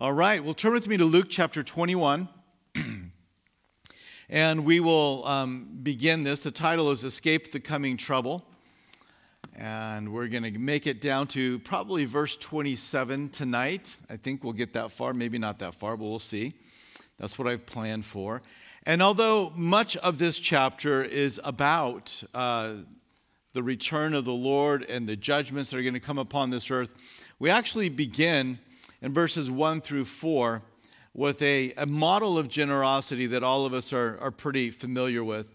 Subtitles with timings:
[0.00, 2.28] All right, well, turn with me to Luke chapter 21.
[4.28, 6.44] and we will um, begin this.
[6.44, 8.46] The title is Escape the Coming Trouble.
[9.56, 13.96] And we're going to make it down to probably verse 27 tonight.
[14.08, 16.54] I think we'll get that far, maybe not that far, but we'll see.
[17.16, 18.40] That's what I've planned for.
[18.84, 22.74] And although much of this chapter is about uh,
[23.52, 26.70] the return of the Lord and the judgments that are going to come upon this
[26.70, 26.94] earth,
[27.40, 28.60] we actually begin
[29.00, 30.62] in verses 1 through 4
[31.14, 35.50] with a, a model of generosity that all of us are, are pretty familiar with.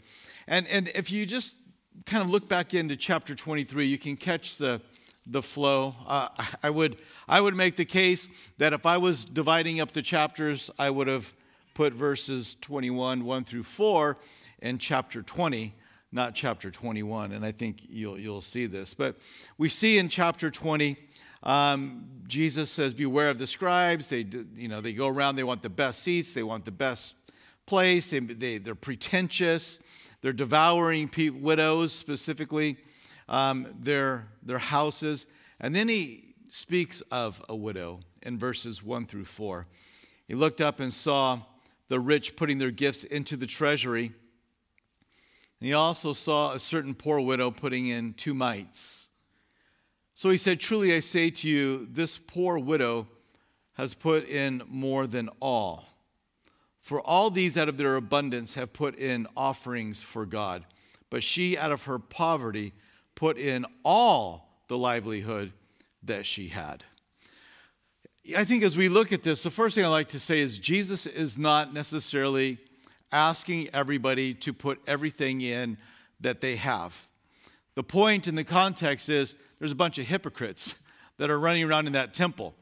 [0.47, 1.57] And, and if you just
[2.05, 4.81] kind of look back into chapter 23, you can catch the,
[5.25, 5.95] the flow.
[6.05, 6.27] Uh,
[6.61, 10.69] I, would, I would make the case that if I was dividing up the chapters,
[10.77, 11.33] I would have
[11.73, 14.17] put verses 21, 1 through 4
[14.61, 15.73] in chapter 20,
[16.11, 17.31] not chapter 21.
[17.31, 18.93] And I think you'll, you'll see this.
[18.93, 19.17] But
[19.57, 20.97] we see in chapter 20,
[21.43, 24.09] um, Jesus says, Beware of the scribes.
[24.09, 24.25] They,
[24.55, 27.15] you know, they go around, they want the best seats, they want the best
[27.65, 29.79] place, they, they, they're pretentious,
[30.21, 32.77] they're devouring pe- widows specifically,
[33.29, 35.27] um, their, their houses.
[35.59, 39.67] And then he speaks of a widow in verses 1 through 4.
[40.27, 41.41] He looked up and saw
[41.89, 44.05] the rich putting their gifts into the treasury.
[44.05, 49.09] And he also saw a certain poor widow putting in two mites.
[50.13, 53.07] So he said, Truly I say to you, this poor widow
[53.73, 55.85] has put in more than all.
[56.81, 60.65] For all these out of their abundance have put in offerings for God.
[61.09, 62.73] But she out of her poverty
[63.15, 65.53] put in all the livelihood
[66.03, 66.83] that she had.
[68.37, 70.59] I think as we look at this, the first thing I like to say is
[70.59, 72.57] Jesus is not necessarily
[73.11, 75.77] asking everybody to put everything in
[76.21, 77.07] that they have.
[77.75, 80.75] The point in the context is there's a bunch of hypocrites
[81.17, 82.55] that are running around in that temple.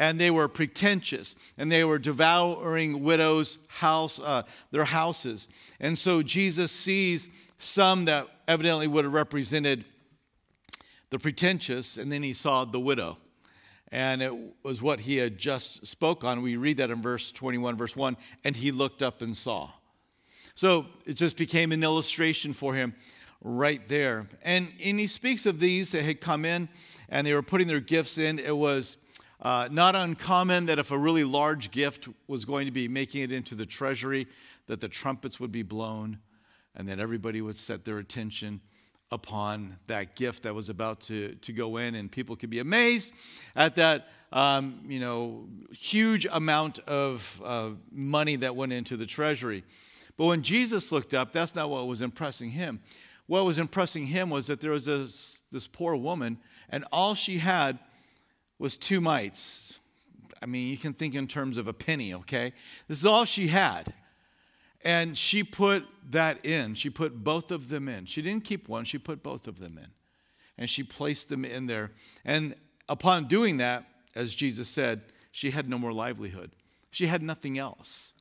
[0.00, 5.48] And they were pretentious, and they were devouring widows' house, uh, their houses.
[5.80, 7.28] And so Jesus sees
[7.58, 9.84] some that evidently would have represented
[11.10, 13.18] the pretentious, and then he saw the widow.
[13.90, 14.32] And it
[14.62, 16.42] was what he had just spoke on.
[16.42, 19.70] We read that in verse 21, verse 1, and he looked up and saw.
[20.54, 22.94] So it just became an illustration for him
[23.42, 24.26] right there.
[24.42, 26.68] And, and he speaks of these that had come in
[27.08, 28.38] and they were putting their gifts in.
[28.38, 28.96] It was
[29.40, 33.32] uh, not uncommon that if a really large gift was going to be making it
[33.32, 34.26] into the treasury,
[34.66, 36.18] that the trumpets would be blown
[36.74, 38.60] and that everybody would set their attention
[39.10, 43.12] upon that gift that was about to, to go in, and people could be amazed
[43.56, 49.64] at that um, you know huge amount of uh, money that went into the treasury.
[50.18, 52.80] But when Jesus looked up, that's not what was impressing him
[53.28, 56.38] what was impressing him was that there was this, this poor woman,
[56.70, 57.78] and all she had
[58.58, 59.78] was two mites.
[60.42, 62.54] I mean, you can think in terms of a penny, okay?
[62.88, 63.92] This is all she had.
[64.82, 66.74] And she put that in.
[66.74, 68.06] She put both of them in.
[68.06, 69.88] She didn't keep one, she put both of them in.
[70.56, 71.92] And she placed them in there.
[72.24, 72.54] And
[72.88, 73.84] upon doing that,
[74.14, 75.02] as Jesus said,
[75.32, 76.52] she had no more livelihood.
[76.90, 78.14] She had nothing else.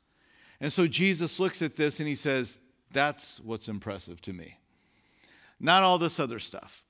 [0.60, 2.60] And so Jesus looks at this and he says,
[2.92, 4.57] That's what's impressive to me
[5.60, 6.86] not all this other stuff.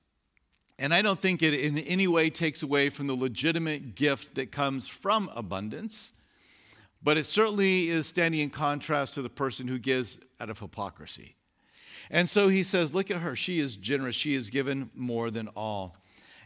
[0.78, 4.52] And I don't think it in any way takes away from the legitimate gift that
[4.52, 6.12] comes from abundance,
[7.02, 11.34] but it certainly is standing in contrast to the person who gives out of hypocrisy.
[12.10, 13.34] And so he says, Look at her.
[13.34, 14.14] She is generous.
[14.14, 15.96] She has given more than all.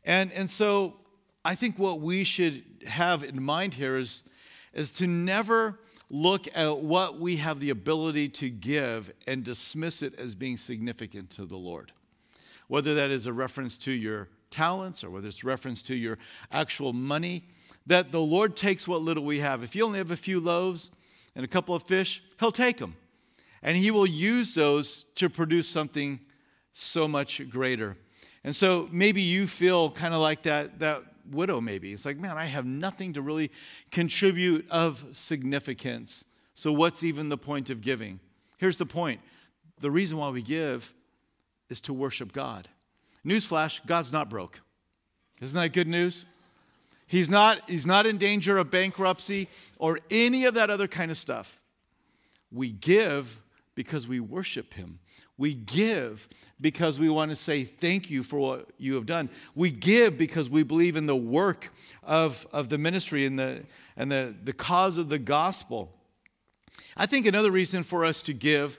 [0.04, 0.96] And, and so
[1.44, 4.24] I think what we should have in mind here is,
[4.72, 5.78] is to never
[6.08, 11.30] look at what we have the ability to give and dismiss it as being significant
[11.30, 11.92] to the Lord
[12.68, 16.18] whether that is a reference to your talents or whether it's reference to your
[16.50, 17.44] actual money,
[17.86, 19.62] that the Lord takes what little we have.
[19.62, 20.90] If you only have a few loaves
[21.34, 22.96] and a couple of fish, He'll take them.
[23.62, 26.20] And He will use those to produce something
[26.72, 27.96] so much greater.
[28.44, 31.92] And so maybe you feel kind of like that, that widow, maybe.
[31.92, 33.50] It's like, man, I have nothing to really
[33.90, 36.24] contribute of significance.
[36.54, 38.20] So what's even the point of giving?
[38.58, 39.20] Here's the point
[39.80, 40.92] the reason why we give
[41.72, 42.68] is to worship God.
[43.26, 44.60] Newsflash God's not broke.
[45.40, 46.26] Isn't that good news?
[47.08, 49.48] He's not, he's not in danger of bankruptcy
[49.78, 51.60] or any of that other kind of stuff.
[52.52, 53.40] We give
[53.74, 55.00] because we worship Him.
[55.36, 56.28] We give
[56.60, 59.30] because we want to say thank you for what you have done.
[59.54, 61.72] We give because we believe in the work
[62.02, 63.64] of, of the ministry and, the,
[63.96, 65.90] and the, the cause of the gospel.
[66.96, 68.78] I think another reason for us to give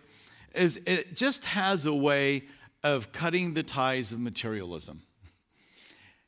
[0.54, 2.44] is it just has a way
[2.84, 5.02] of cutting the ties of materialism.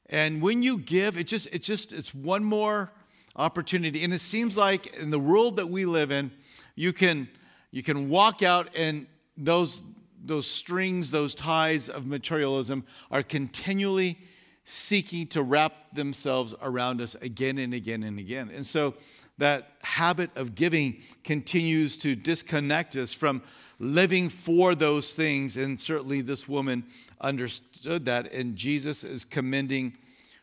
[0.07, 2.91] And when you give, it just, it just, it's one more
[3.35, 4.03] opportunity.
[4.03, 6.31] And it seems like in the world that we live in,
[6.75, 7.27] you can,
[7.71, 9.83] you can walk out and those,
[10.23, 14.17] those strings, those ties of materialism are continually
[14.63, 18.51] seeking to wrap themselves around us again and again and again.
[18.53, 18.95] And so
[19.37, 23.41] that habit of giving continues to disconnect us from
[23.79, 25.57] living for those things.
[25.57, 26.85] And certainly this woman
[27.21, 29.97] understood that, and Jesus is commending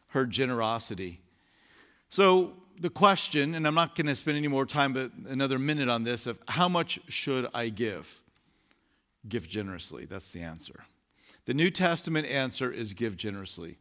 [0.09, 1.21] her generosity.
[2.09, 5.89] So the question, and I'm not going to spend any more time, but another minute
[5.89, 8.23] on this of how much should I give?
[9.29, 10.05] Give generously.
[10.05, 10.85] That's the answer.
[11.45, 13.79] The New Testament answer is give generously.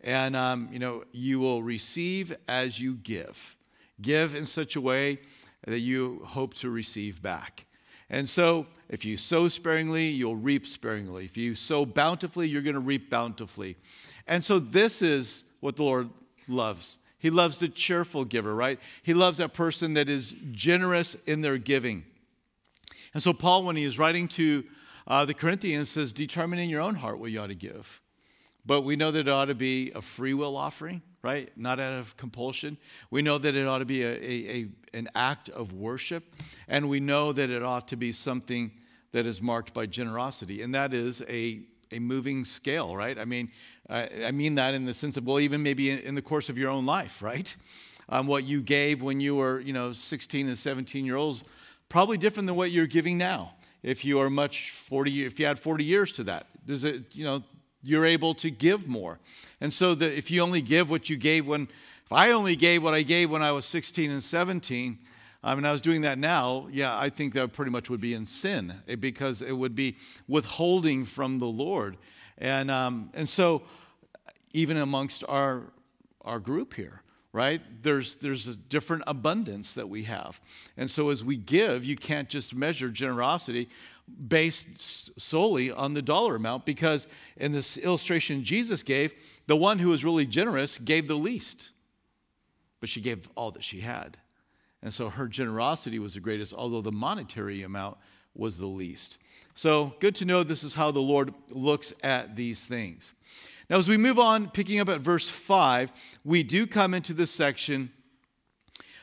[0.00, 3.56] And, um, you know, you will receive as you give.
[4.00, 5.18] Give in such a way
[5.66, 7.66] that you hope to receive back.
[8.10, 11.24] And so, if you sow sparingly, you'll reap sparingly.
[11.26, 13.76] If you sow bountifully, you're going to reap bountifully.
[14.26, 16.08] And so, this is what the Lord
[16.46, 16.98] loves.
[17.18, 18.78] He loves the cheerful giver, right?
[19.02, 22.04] He loves that person that is generous in their giving.
[23.12, 24.64] And so, Paul, when he is writing to
[25.06, 28.00] uh, the Corinthians, says, Determine in your own heart what you ought to give.
[28.64, 31.50] But we know that it ought to be a free will offering, right?
[31.56, 32.76] Not out of compulsion.
[33.10, 36.24] We know that it ought to be a, a, a, an act of worship.
[36.68, 38.72] And we know that it ought to be something
[39.12, 40.62] that is marked by generosity.
[40.62, 43.18] And that is a, a moving scale, right?
[43.18, 43.50] I mean,
[43.88, 46.48] I, I mean that in the sense of, well, even maybe in, in the course
[46.48, 47.54] of your own life, right?
[48.08, 51.44] Um, what you gave when you were, you know, 16 and 17 year olds,
[51.88, 53.54] probably different than what you're giving now.
[53.82, 57.24] If you are much 40, if you had 40 years to that, does it, you
[57.24, 57.42] know,
[57.82, 59.18] you're able to give more.
[59.60, 61.68] And so that if you only give what you gave when,
[62.04, 64.98] if I only gave what I gave when I was 16 and 17,
[65.42, 68.14] I mean, I was doing that now, yeah, I think that pretty much would be
[68.14, 69.96] in sin eh, because it would be
[70.26, 71.96] withholding from the Lord.
[72.38, 73.62] And, um, and so,
[74.52, 75.64] even amongst our,
[76.22, 77.02] our group here,
[77.32, 80.40] right, there's, there's a different abundance that we have.
[80.76, 83.68] And so, as we give, you can't just measure generosity
[84.28, 87.06] based solely on the dollar amount because
[87.36, 89.14] in this illustration Jesus gave,
[89.46, 91.72] the one who was really generous gave the least,
[92.80, 94.18] but she gave all that she had.
[94.82, 97.98] And so her generosity was the greatest, although the monetary amount
[98.34, 99.18] was the least.
[99.54, 103.12] So good to know this is how the Lord looks at these things.
[103.68, 105.92] Now, as we move on, picking up at verse 5,
[106.24, 107.90] we do come into this section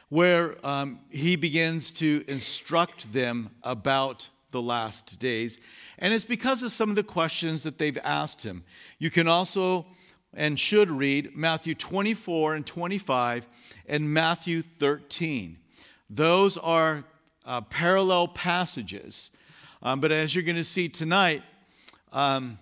[0.10, 5.60] where um, he begins to instruct them about the last days.
[6.00, 8.64] And it's because of some of the questions that they've asked him.
[9.00, 9.86] You can also
[10.34, 13.50] and should read Matthew 24 and 25
[13.86, 15.58] and Matthew 13.
[16.10, 17.04] Those are
[17.46, 19.30] uh, parallel passages.
[19.84, 21.44] Um, but as you're going to see tonight,
[22.14, 22.58] um,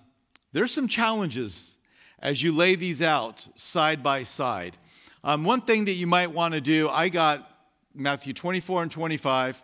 [0.51, 1.75] there's some challenges
[2.18, 4.78] as you lay these out side by side.
[5.24, 7.48] Um, one thing that you might want to do, I got
[7.94, 9.63] Matthew 24 and 25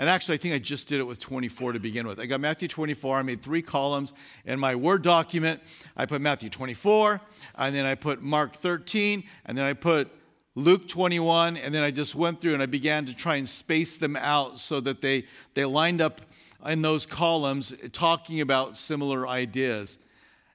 [0.00, 2.18] and actually, I think I just did it with 24 to begin with.
[2.18, 3.18] I got Matthew 24.
[3.18, 4.14] I made three columns
[4.46, 5.60] in my Word document.
[5.94, 7.20] I put Matthew 24,
[7.56, 10.10] and then I put Mark 13, and then I put
[10.54, 13.98] Luke 21, and then I just went through and I began to try and space
[13.98, 16.22] them out so that they, they lined up
[16.64, 19.98] in those columns talking about similar ideas.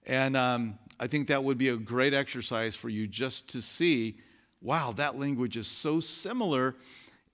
[0.07, 4.17] And um, I think that would be a great exercise for you just to see
[4.59, 6.75] wow, that language is so similar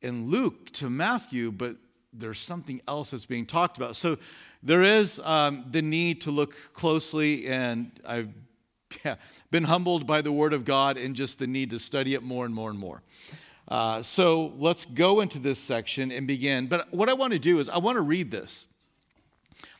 [0.02, 1.78] in Luke to Matthew, but
[2.14, 3.96] there's something else that's being talked about.
[3.96, 4.18] So
[4.64, 8.30] there is um, the need to look closely, and I've
[9.06, 9.16] yeah,
[9.50, 12.46] been humbled by the Word of God and just the need to study it more
[12.46, 13.02] and more and more.
[13.68, 16.68] Uh, so let's go into this section and begin.
[16.68, 18.68] But what I want to do is I want to read this.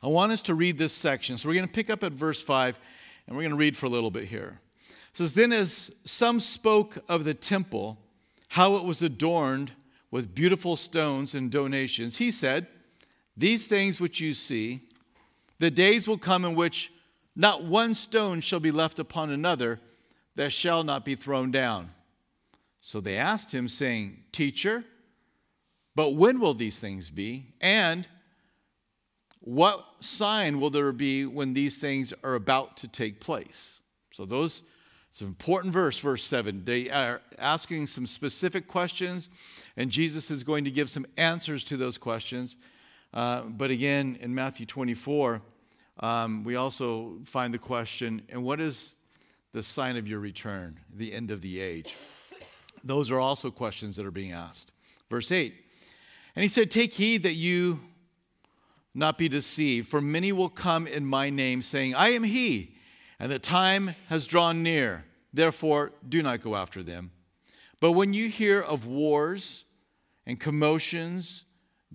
[0.02, 1.36] I want us to read this section.
[1.36, 2.78] So we're going to pick up at verse 5
[3.26, 4.60] and we're going to read for a little bit here.
[4.88, 7.98] It says, Then as some spoke of the temple,
[8.48, 9.72] how it was adorned
[10.12, 12.68] with beautiful stones and donations, he said,
[13.36, 14.82] These things which you see,
[15.58, 16.92] the days will come in which
[17.34, 19.80] not one stone shall be left upon another
[20.36, 21.90] that shall not be thrown down.
[22.80, 24.84] So they asked him, saying, Teacher,
[25.94, 27.54] but when will these things be?
[27.60, 28.06] And
[29.40, 33.80] what sign will there be when these things are about to take place?
[34.10, 34.62] So those
[35.12, 36.64] it's an important verse, verse 7.
[36.64, 39.28] They are asking some specific questions,
[39.76, 42.56] and Jesus is going to give some answers to those questions.
[43.12, 45.42] Uh, but again, in Matthew 24,
[46.00, 48.96] um, we also find the question and what is
[49.52, 51.94] the sign of your return, the end of the age?
[52.82, 54.72] Those are also questions that are being asked.
[55.10, 55.54] Verse 8
[56.34, 57.80] And he said, Take heed that you
[58.94, 62.76] not be deceived, for many will come in my name, saying, I am he
[63.22, 65.04] and the time has drawn near.
[65.32, 67.12] Therefore, do not go after them.
[67.80, 69.64] But when you hear of wars
[70.26, 71.44] and commotions,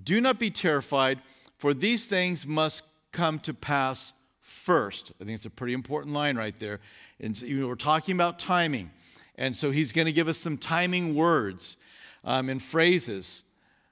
[0.01, 1.19] do not be terrified,
[1.57, 5.12] for these things must come to pass first.
[5.19, 6.79] I think it's a pretty important line right there.
[7.19, 8.89] And so, we're talking about timing.
[9.36, 11.75] And so he's going to give us some timing words
[12.24, 13.43] um, and phrases.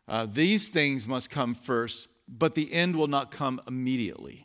[0.08, 4.45] Uh, these things must come first, but the end will not come immediately.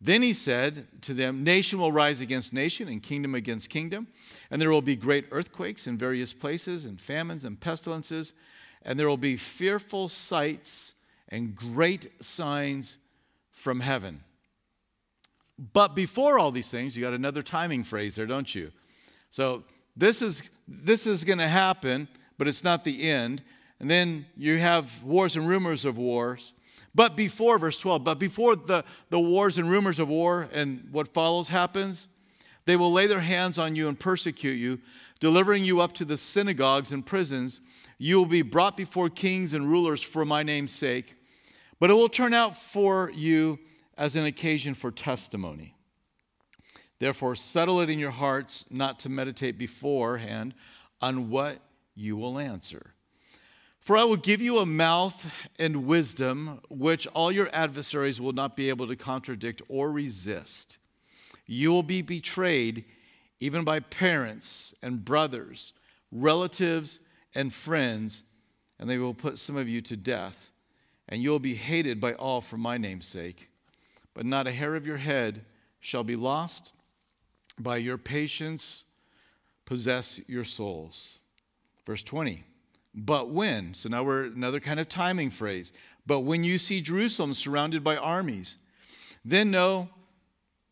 [0.00, 4.08] Then he said to them, Nation will rise against nation and kingdom against kingdom,
[4.50, 8.34] and there will be great earthquakes in various places, and famines and pestilences,
[8.82, 10.94] and there will be fearful sights
[11.28, 12.98] and great signs
[13.50, 14.22] from heaven.
[15.72, 18.72] But before all these things, you got another timing phrase there, don't you?
[19.30, 19.64] So
[19.96, 22.08] this is this is going to happen,
[22.38, 23.42] but it's not the end.
[23.80, 26.52] And then you have wars and rumors of wars.
[26.94, 31.12] But before, verse 12, but before the, the wars and rumors of war and what
[31.12, 32.08] follows happens,
[32.66, 34.80] they will lay their hands on you and persecute you,
[35.20, 37.60] delivering you up to the synagogues and prisons.
[37.98, 41.16] You will be brought before kings and rulers for my name's sake,
[41.80, 43.58] but it will turn out for you
[43.98, 45.74] as an occasion for testimony.
[47.00, 50.54] Therefore, settle it in your hearts not to meditate beforehand
[51.00, 51.58] on what
[51.94, 52.93] you will answer.
[53.84, 58.56] For I will give you a mouth and wisdom which all your adversaries will not
[58.56, 60.78] be able to contradict or resist.
[61.44, 62.86] You will be betrayed
[63.40, 65.74] even by parents and brothers,
[66.10, 67.00] relatives
[67.34, 68.24] and friends,
[68.78, 70.50] and they will put some of you to death.
[71.06, 73.50] And you will be hated by all for my name's sake.
[74.14, 75.44] But not a hair of your head
[75.78, 76.72] shall be lost.
[77.58, 78.86] By your patience,
[79.66, 81.18] possess your souls.
[81.84, 82.44] Verse 20.
[82.94, 85.72] But when, so now we're another kind of timing phrase,
[86.06, 88.56] but when you see Jerusalem surrounded by armies,
[89.24, 89.88] then know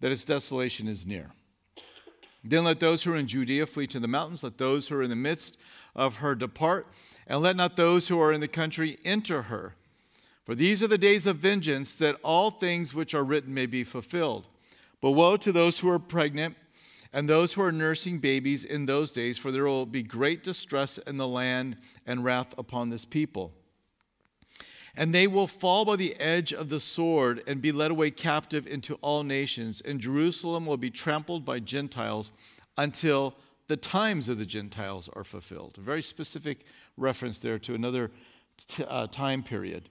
[0.01, 1.31] that its desolation is near.
[2.45, 5.03] Then let those who are in Judea flee to the mountains, let those who are
[5.03, 5.59] in the midst
[5.97, 6.87] of her depart,
[7.27, 9.75] and let not those who are in the country enter her.
[10.45, 13.85] For these are the days of vengeance, that all things which are written may be
[13.85, 14.49] fulfilled.
[15.01, 16.57] But woe to those who are pregnant
[17.13, 20.99] and those who are nursing babies in those days, for there will be great distress
[20.99, 21.77] in the land
[22.07, 23.53] and wrath upon this people.
[24.97, 28.67] And they will fall by the edge of the sword and be led away captive
[28.67, 32.33] into all nations, and Jerusalem will be trampled by Gentiles
[32.77, 33.35] until
[33.69, 35.77] the times of the Gentiles are fulfilled.
[35.79, 36.67] A very specific
[36.97, 38.11] reference there to another
[38.59, 39.89] t- uh, time period.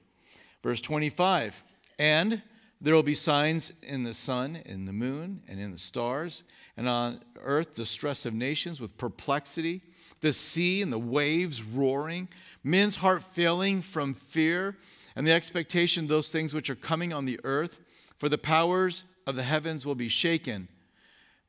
[0.61, 1.63] Verse 25
[1.97, 2.41] And
[2.81, 6.43] there will be signs in the sun, in the moon, and in the stars,
[6.75, 9.81] and on earth distress of nations with perplexity
[10.21, 12.29] the sea and the waves roaring,
[12.63, 14.77] men's heart failing from fear
[15.15, 17.81] and the expectation of those things which are coming on the earth,
[18.17, 20.67] for the powers of the heavens will be shaken.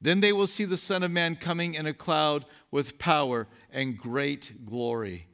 [0.00, 3.96] Then they will see the Son of Man coming in a cloud with power and
[3.96, 5.26] great glory.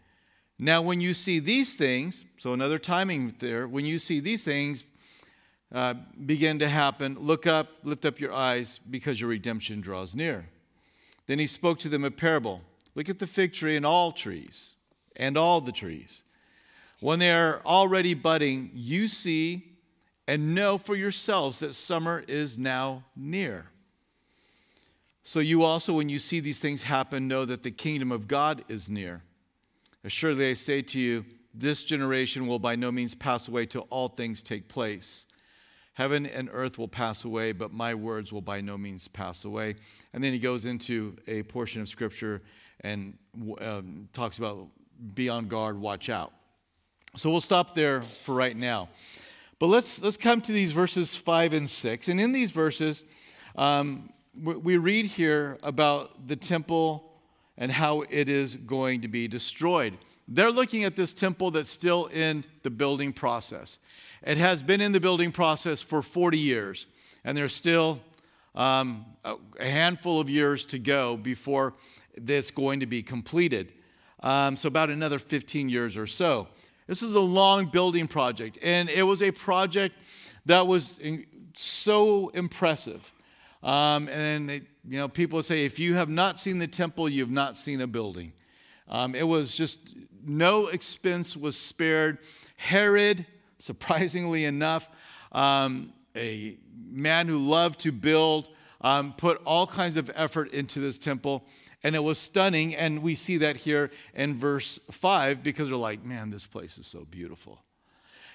[0.58, 4.84] Now, when you see these things, so another timing there, when you see these things
[5.72, 5.94] uh,
[6.24, 10.48] begin to happen, look up, lift up your eyes, because your redemption draws near.
[11.26, 12.62] Then he spoke to them a parable.
[12.94, 14.76] Look at the fig tree and all trees,
[15.16, 16.24] and all the trees.
[17.00, 19.76] When they are already budding, you see
[20.26, 23.66] and know for yourselves that summer is now near.
[25.22, 28.64] So you also, when you see these things happen, know that the kingdom of God
[28.68, 29.22] is near.
[30.02, 34.08] Assuredly, I say to you, this generation will by no means pass away till all
[34.08, 35.26] things take place.
[35.98, 39.74] Heaven and earth will pass away, but my words will by no means pass away.
[40.12, 42.40] And then he goes into a portion of scripture
[42.82, 43.18] and
[43.60, 44.68] um, talks about
[45.16, 46.32] be on guard, watch out.
[47.16, 48.90] So we'll stop there for right now.
[49.58, 52.06] But let's, let's come to these verses 5 and 6.
[52.06, 53.02] And in these verses,
[53.56, 57.12] um, we read here about the temple
[57.56, 59.98] and how it is going to be destroyed.
[60.28, 63.78] They're looking at this temple that's still in the building process.
[64.22, 66.86] It has been in the building process for 40 years,
[67.24, 68.00] and there's still
[68.54, 71.74] um, a handful of years to go before
[72.16, 73.72] that's going to be completed.
[74.20, 76.48] Um, so, about another 15 years or so.
[76.86, 79.94] This is a long building project, and it was a project
[80.46, 80.98] that was
[81.54, 83.12] so impressive.
[83.62, 87.22] Um, and they, you know, people say, if you have not seen the temple, you
[87.22, 88.32] have not seen a building.
[88.88, 89.94] Um, it was just
[90.28, 92.18] no expense was spared.
[92.56, 93.26] Herod,
[93.58, 94.88] surprisingly enough,
[95.32, 96.56] um, a
[96.90, 101.44] man who loved to build, um, put all kinds of effort into this temple
[101.84, 102.74] and it was stunning.
[102.74, 106.86] And we see that here in verse 5 because they're like, man, this place is
[106.86, 107.62] so beautiful.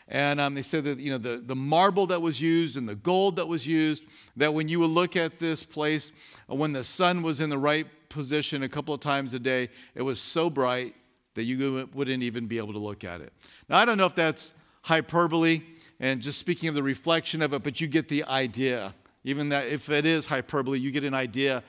[0.07, 2.95] And um, they said that, you know, the, the marble that was used and the
[2.95, 4.03] gold that was used,
[4.37, 6.11] that when you would look at this place,
[6.47, 9.69] when the sun was in the right position a couple of times a day.
[9.95, 10.95] It was so bright
[11.35, 13.33] that you wouldn't even be able to look at it.
[13.69, 15.61] Now, I don't know if that's hyperbole
[15.99, 18.93] and just speaking of the reflection of it, but you get the idea.
[19.23, 21.63] Even that, if it is hyperbole, you get an idea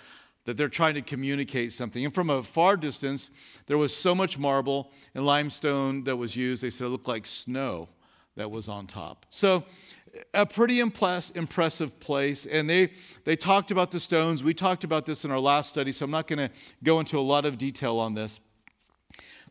[0.45, 2.05] that they're trying to communicate something.
[2.05, 3.31] And from a far distance,
[3.67, 7.27] there was so much marble and limestone that was used, they said it looked like
[7.27, 7.89] snow
[8.37, 9.27] that was on top.
[9.31, 9.65] So,
[10.33, 12.47] a pretty impressive place.
[12.47, 12.93] And they,
[13.25, 14.45] they talked about the stones.
[14.45, 17.19] We talked about this in our last study, so I'm not going to go into
[17.19, 18.41] a lot of detail on this.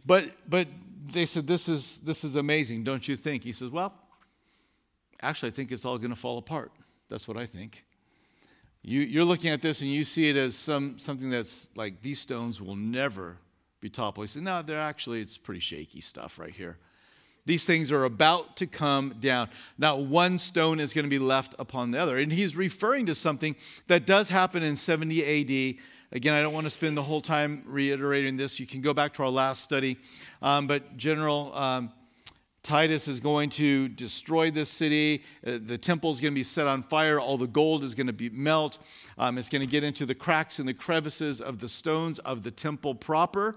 [0.05, 0.67] But, but
[1.11, 3.43] they said, this is, this is amazing, don't you think?
[3.43, 3.93] He says, Well,
[5.21, 6.71] actually, I think it's all going to fall apart.
[7.09, 7.85] That's what I think.
[8.81, 12.19] You, you're looking at this and you see it as some, something that's like these
[12.19, 13.37] stones will never
[13.79, 14.25] be toppled.
[14.25, 16.77] He said, No, they're actually, it's pretty shaky stuff right here.
[17.45, 19.49] These things are about to come down.
[19.77, 22.17] Not one stone is going to be left upon the other.
[22.17, 23.57] And he's referring to something
[23.87, 25.83] that does happen in 70 AD.
[26.13, 28.59] Again, I don't want to spend the whole time reiterating this.
[28.59, 29.97] You can go back to our last study.
[30.43, 31.91] Um, but General um,
[32.61, 35.23] Titus is going to destroy this city.
[35.45, 37.19] Uh, the temple is going to be set on fire.
[37.19, 38.77] All the gold is going to be melt.
[39.17, 42.43] Um, it's going to get into the cracks and the crevices of the stones of
[42.43, 43.55] the temple proper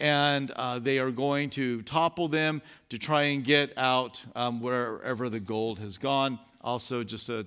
[0.00, 5.28] and uh, they are going to topple them to try and get out um, wherever
[5.28, 6.38] the gold has gone.
[6.60, 7.44] Also, just a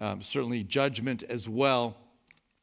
[0.00, 1.96] um, certainly judgment as well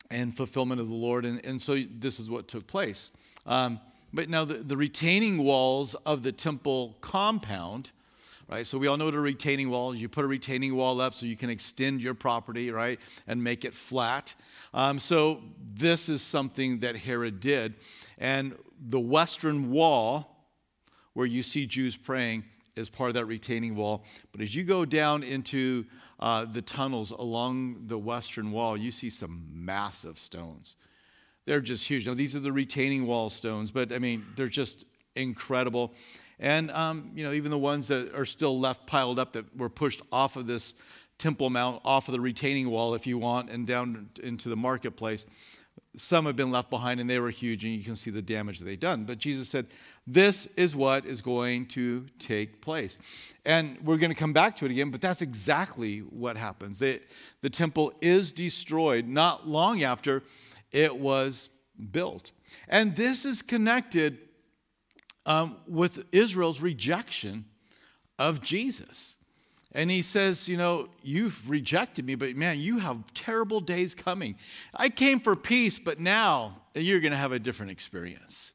[0.09, 1.25] and fulfillment of the Lord.
[1.25, 3.11] And, and so this is what took place.
[3.45, 3.79] Um,
[4.13, 7.91] but now the, the retaining walls of the temple compound
[8.49, 8.65] right?
[8.65, 10.01] So we all know what a retaining wall is.
[10.01, 13.65] You put a retaining wall up so you can extend your property, right, and make
[13.65, 14.35] it flat.
[14.73, 15.41] Um, so
[15.73, 17.75] this is something that Herod did.
[18.17, 20.47] And the western wall,
[21.13, 22.45] where you see Jews praying,
[22.75, 24.05] is part of that retaining wall.
[24.31, 25.85] But as you go down into
[26.19, 30.75] uh, the tunnels along the western wall, you see some massive stones.
[31.45, 32.07] They're just huge.
[32.07, 35.93] Now, these are the retaining wall stones, but I mean, they're just incredible.
[36.39, 39.69] And, um, you know, even the ones that are still left piled up that were
[39.69, 40.75] pushed off of this
[41.17, 45.25] Temple Mount, off of the retaining wall, if you want, and down into the marketplace,
[45.95, 48.59] some have been left behind and they were huge, and you can see the damage
[48.59, 49.05] they've done.
[49.05, 49.67] But Jesus said,
[50.07, 52.97] This is what is going to take place.
[53.45, 56.79] And we're going to come back to it again, but that's exactly what happens.
[56.79, 60.23] the temple is destroyed not long after
[60.71, 61.49] it was
[61.91, 62.31] built.
[62.69, 64.17] And this is connected
[65.25, 67.45] um, with Israel's rejection
[68.17, 69.17] of Jesus.
[69.73, 74.35] And he says, You know, you've rejected me, but man, you have terrible days coming.
[74.73, 78.53] I came for peace, but now you're going to have a different experience.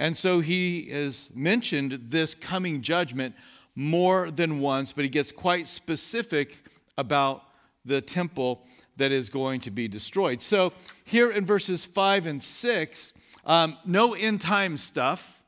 [0.00, 3.34] And so he has mentioned this coming judgment
[3.76, 6.64] more than once, but he gets quite specific
[6.96, 7.44] about
[7.84, 10.40] the temple that is going to be destroyed.
[10.40, 10.72] So
[11.04, 13.12] here in verses 5 and 6,
[13.44, 15.40] um, no end time stuff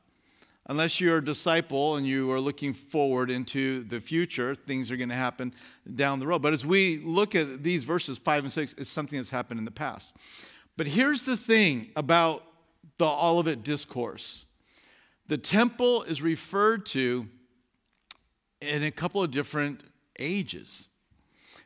[0.67, 5.09] Unless you're a disciple and you are looking forward into the future, things are going
[5.09, 5.53] to happen
[5.93, 6.41] down the road.
[6.41, 9.65] But as we look at these verses, five and six, it's something that's happened in
[9.65, 10.13] the past.
[10.77, 12.45] But here's the thing about
[12.97, 14.45] the Olivet discourse
[15.27, 17.27] the temple is referred to
[18.61, 19.81] in a couple of different
[20.19, 20.89] ages.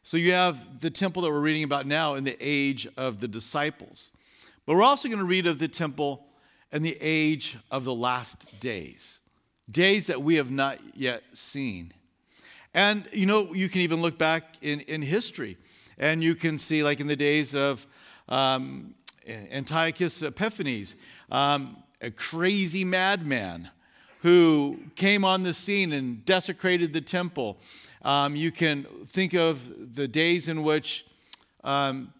[0.03, 3.27] So you have the temple that we're reading about now in the age of the
[3.27, 4.11] disciples.
[4.65, 6.25] But we're also going to read of the temple
[6.71, 9.21] and the age of the last days,
[9.69, 11.93] days that we have not yet seen.
[12.73, 15.57] And you know, you can even look back in, in history
[15.97, 17.87] and you can see, like in the days of
[18.29, 18.93] um,
[19.27, 20.95] Antiochus Epiphanes,
[21.31, 23.69] um, a crazy madman
[24.21, 27.57] who came on the scene and desecrated the temple.
[28.01, 31.05] Um, you can think of the days in which
[31.63, 32.13] um,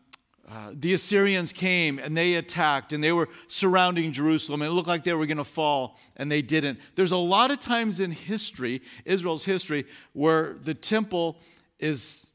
[0.50, 4.88] uh, the Assyrians came and they attacked and they were surrounding Jerusalem and it looked
[4.88, 6.80] like they were going to fall and they didn't.
[6.96, 11.38] There's a lot of times in history, Israel's history, where the temple
[11.80, 12.32] is,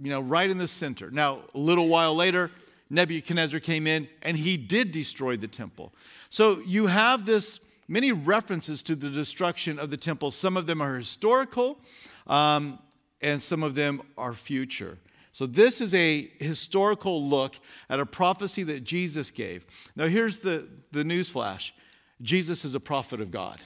[0.00, 1.10] you know, right in the center.
[1.10, 2.50] Now, a little while later,
[2.90, 5.94] Nebuchadnezzar came in and he did destroy the temple.
[6.28, 10.30] So you have this many references to the destruction of the temple.
[10.30, 11.78] Some of them are historical,
[12.26, 12.78] um,
[13.20, 14.98] and some of them are future.
[15.32, 17.56] So, this is a historical look
[17.88, 19.66] at a prophecy that Jesus gave.
[19.94, 21.72] Now, here's the, the news flash
[22.20, 23.60] Jesus is a prophet of God.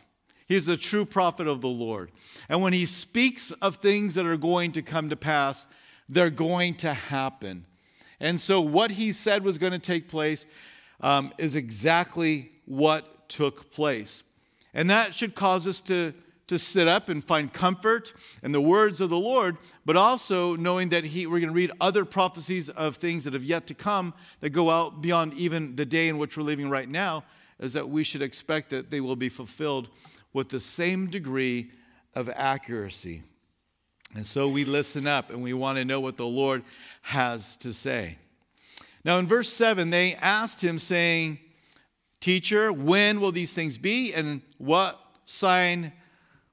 [0.46, 2.10] He's a true prophet of the Lord.
[2.48, 5.66] And when he speaks of things that are going to come to pass,
[6.06, 7.64] they're going to happen.
[8.20, 10.46] And so, what he said was going to take place
[11.00, 14.24] um, is exactly what took place.
[14.72, 16.14] And that should cause us to,
[16.46, 20.88] to sit up and find comfort in the words of the Lord, but also knowing
[20.90, 24.14] that he, we're going to read other prophecies of things that have yet to come
[24.40, 27.24] that go out beyond even the day in which we're living right now,
[27.60, 29.88] is that we should expect that they will be fulfilled
[30.32, 31.70] with the same degree
[32.14, 33.22] of accuracy.
[34.14, 36.62] And so we listen up and we want to know what the Lord
[37.02, 38.18] has to say.
[39.04, 41.38] Now, in verse 7, they asked him, saying,
[42.20, 44.14] Teacher, when will these things be?
[44.14, 45.92] And what sign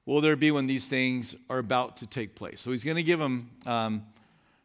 [0.04, 2.60] will there be when these things are about to take place?
[2.60, 4.04] So he's going to give them um,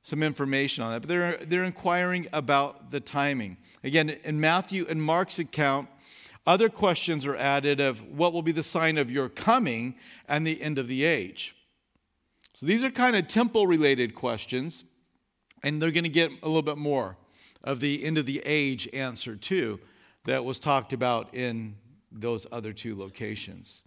[0.02, 1.02] some information on that.
[1.02, 3.58] But they're, they're inquiring about the timing.
[3.84, 5.88] Again, in Matthew and Mark's account,
[6.46, 9.96] other questions are added of what will be the sign of your coming
[10.28, 11.57] and the end of the age.
[12.58, 14.84] So these are kind of temple related questions,
[15.64, 17.16] and they're going to get a little bit more
[17.64, 19.80] of the end of the age answer too
[20.26, 21.76] that was talked about in
[22.12, 23.84] those other two locations.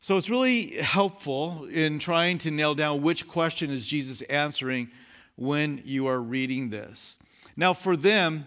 [0.00, 4.90] So it's really helpful in trying to nail down which question is Jesus answering
[5.36, 7.18] when you are reading this.
[7.56, 8.44] Now, for them,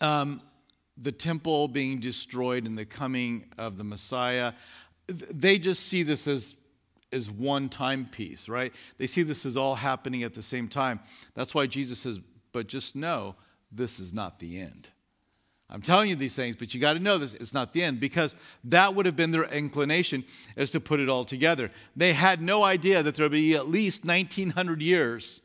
[0.00, 0.40] um,
[0.96, 4.54] the temple being destroyed and the coming of the Messiah,
[5.06, 6.56] they just see this as,
[7.16, 8.72] as one timepiece, right?
[8.98, 11.00] They see this as all happening at the same time.
[11.34, 12.20] That's why Jesus says,
[12.52, 13.34] but just know
[13.72, 14.90] this is not the end.
[15.68, 17.34] I'm telling you these things, but you got to know this.
[17.34, 20.24] It's not the end because that would have been their inclination
[20.56, 21.72] is to put it all together.
[21.96, 25.40] They had no idea that there would be at least 1900 years,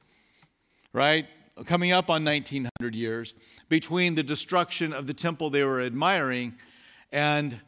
[0.93, 1.25] right?
[1.65, 3.33] Coming up on 1900 years
[3.67, 6.53] between the destruction of the temple they were admiring
[7.11, 7.59] and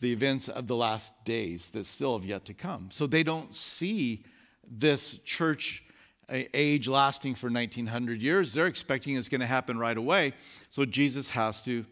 [0.00, 2.88] the events of the last days that still have yet to come.
[2.90, 4.24] So they don't see
[4.70, 5.82] this church
[6.30, 8.52] age lasting for 1900 years.
[8.52, 10.34] They're expecting it's going to happen right away.
[10.68, 11.84] So Jesus has to,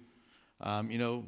[0.61, 1.25] um, you know,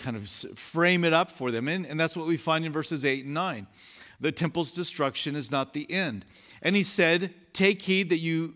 [0.00, 1.68] kind of frame it up for them.
[1.68, 3.66] And, and that's what we find in verses 8 and 9.
[4.20, 6.24] The temple's destruction is not the end.
[6.62, 8.54] And he said, Take heed that you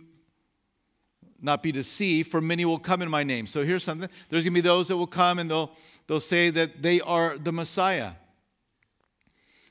[1.40, 3.46] not be deceived, for many will come in my name.
[3.46, 5.72] So here's something there's going to be those that will come and they'll,
[6.06, 8.12] they'll say that they are the Messiah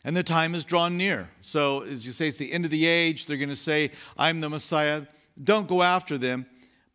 [0.04, 1.30] and the time is drawn near.
[1.42, 3.26] So, as you say, it's the end of the age.
[3.26, 5.04] They're going to say, I'm the Messiah.
[5.42, 6.46] Don't go after them.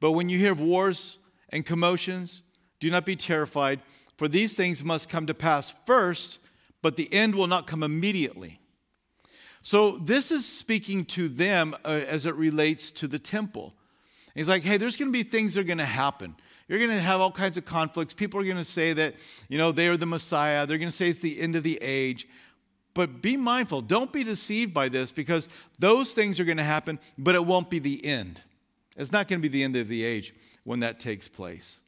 [0.00, 2.42] But when you hear of wars and commotions,
[2.80, 3.80] do not be terrified,
[4.16, 6.40] for these things must come to pass first,
[6.82, 8.60] but the end will not come immediately.
[9.62, 13.74] So, this is speaking to them uh, as it relates to the temple.
[14.34, 16.36] He's like, hey, there's going to be things that are going to happen.
[16.68, 18.12] You're going to have all kinds of conflicts.
[18.12, 19.14] People are going to say that,
[19.48, 20.66] you know, they are the Messiah.
[20.66, 22.28] They're going to say it's the end of the age.
[22.94, 26.98] But be mindful, don't be deceived by this because those things are going to happen,
[27.16, 28.42] but it won't be the end.
[28.96, 31.80] It's not going to be the end of the age when that takes place.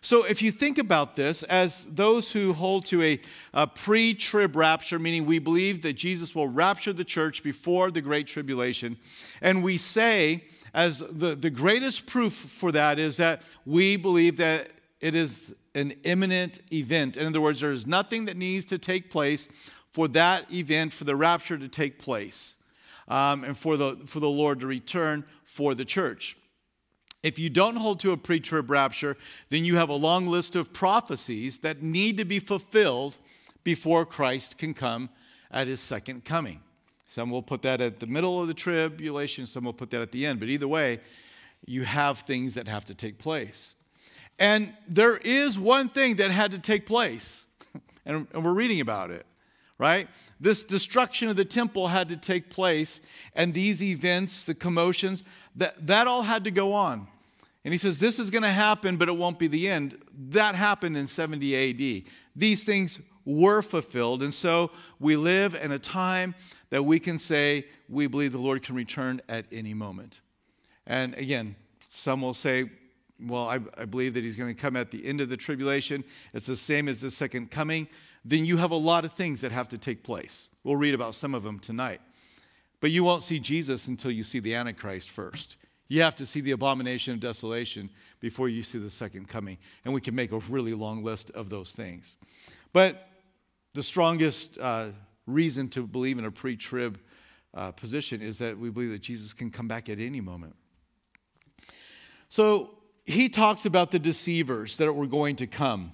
[0.00, 3.20] So, if you think about this as those who hold to a,
[3.54, 8.02] a pre trib rapture, meaning we believe that Jesus will rapture the church before the
[8.02, 8.98] Great Tribulation,
[9.40, 14.68] and we say, as the, the greatest proof for that is that we believe that
[15.00, 17.16] it is an imminent event.
[17.16, 19.48] In other words, there is nothing that needs to take place
[19.92, 22.56] for that event, for the rapture to take place,
[23.06, 26.36] um, and for the, for the Lord to return for the church.
[27.22, 29.16] If you don't hold to a pre trib rapture,
[29.48, 33.18] then you have a long list of prophecies that need to be fulfilled
[33.62, 35.08] before Christ can come
[35.50, 36.60] at his second coming.
[37.06, 40.12] Some will put that at the middle of the tribulation, some will put that at
[40.12, 40.40] the end.
[40.40, 41.00] But either way,
[41.66, 43.74] you have things that have to take place.
[44.38, 47.46] And there is one thing that had to take place,
[48.06, 49.26] and, we're reading about it
[49.78, 50.08] right?
[50.40, 53.00] This destruction of the temple had to take place,
[53.34, 55.24] and these events, the commotions,
[55.56, 57.06] that, that all had to go on.
[57.64, 59.98] And he says, This is going to happen, but it won't be the end.
[60.30, 62.04] That happened in 70 AD.
[62.36, 64.22] These things were fulfilled.
[64.22, 66.34] And so we live in a time
[66.70, 70.20] that we can say we believe the Lord can return at any moment.
[70.86, 71.56] And again,
[71.88, 72.70] some will say,
[73.20, 76.04] well, I, I believe that he's going to come at the end of the tribulation.
[76.32, 77.88] It's the same as the second coming
[78.24, 80.48] then you have a lot of things that have to take place.
[80.64, 82.00] We'll read about some of them tonight.
[82.80, 85.56] But you won't see Jesus until you see the Antichrist first.
[85.88, 89.58] You have to see the abomination of desolation before you see the second coming.
[89.84, 92.16] And we can make a really long list of those things.
[92.72, 93.08] But
[93.74, 94.88] the strongest uh,
[95.26, 96.98] reason to believe in a pre trib
[97.54, 100.56] uh, position is that we believe that Jesus can come back at any moment.
[102.28, 102.70] So
[103.04, 105.92] he talks about the deceivers that were going to come.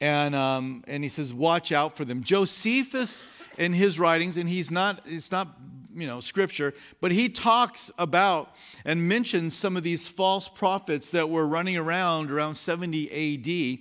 [0.00, 2.22] And, um, and he says, watch out for them.
[2.22, 3.24] Josephus,
[3.56, 5.48] in his writings, and he's not, it's not,
[5.94, 8.54] you know, scripture, but he talks about
[8.84, 13.78] and mentions some of these false prophets that were running around around 70 AD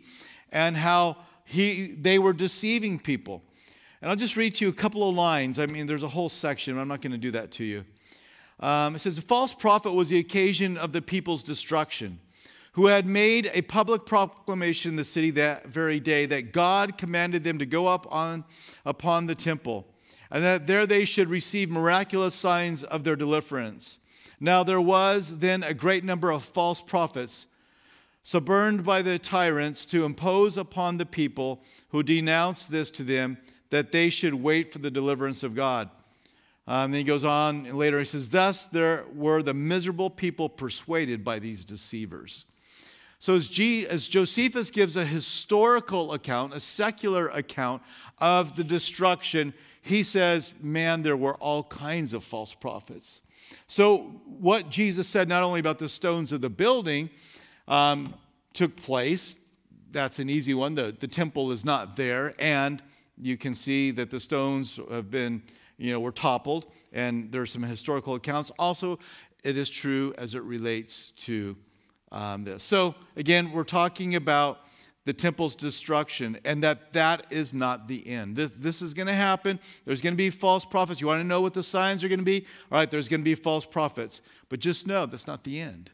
[0.54, 3.44] and how he, they were deceiving people.
[4.06, 5.58] And I'll just read to you a couple of lines.
[5.58, 7.86] I mean, there's a whole section, I'm not going to do that to you.
[8.60, 12.20] Um, it says, The false prophet was the occasion of the people's destruction,
[12.74, 17.44] who had made a public proclamation in the city that very day that God commanded
[17.44, 18.44] them to go up on,
[18.86, 19.88] upon the temple,
[20.30, 24.02] and that there they should receive miraculous signs of their deliverance.
[24.40, 27.48] Now there was then a great number of false prophets,
[28.22, 33.40] suborned by the tyrants to impose upon the people who denounced this to them
[33.76, 35.90] that they should wait for the deliverance of God.
[36.66, 40.48] Um, then he goes on and later, he says, Thus there were the miserable people
[40.48, 42.46] persuaded by these deceivers.
[43.20, 47.82] So as, G, as Josephus gives a historical account, a secular account
[48.20, 53.24] of the destruction, he says, Man, there were all kinds of false prophets.
[53.68, 57.10] So, what Jesus said, not only about the stones of the building,
[57.68, 58.14] um,
[58.54, 59.40] took place.
[59.92, 60.76] That's an easy one.
[60.76, 62.82] The, the temple is not there, and
[63.18, 65.42] you can see that the stones have been,
[65.78, 68.52] you know, were toppled, and there's some historical accounts.
[68.60, 69.00] Also,
[69.44, 71.56] it is true as it relates to
[72.12, 72.64] um, this.
[72.64, 74.60] So, again, we're talking about
[75.06, 78.36] the temple's destruction and that that is not the end.
[78.36, 79.60] This, this is going to happen.
[79.86, 81.00] There's going to be false prophets.
[81.00, 82.46] You want to know what the signs are going to be?
[82.72, 84.22] All right, there's going to be false prophets.
[84.50, 85.92] But just know that's not the end.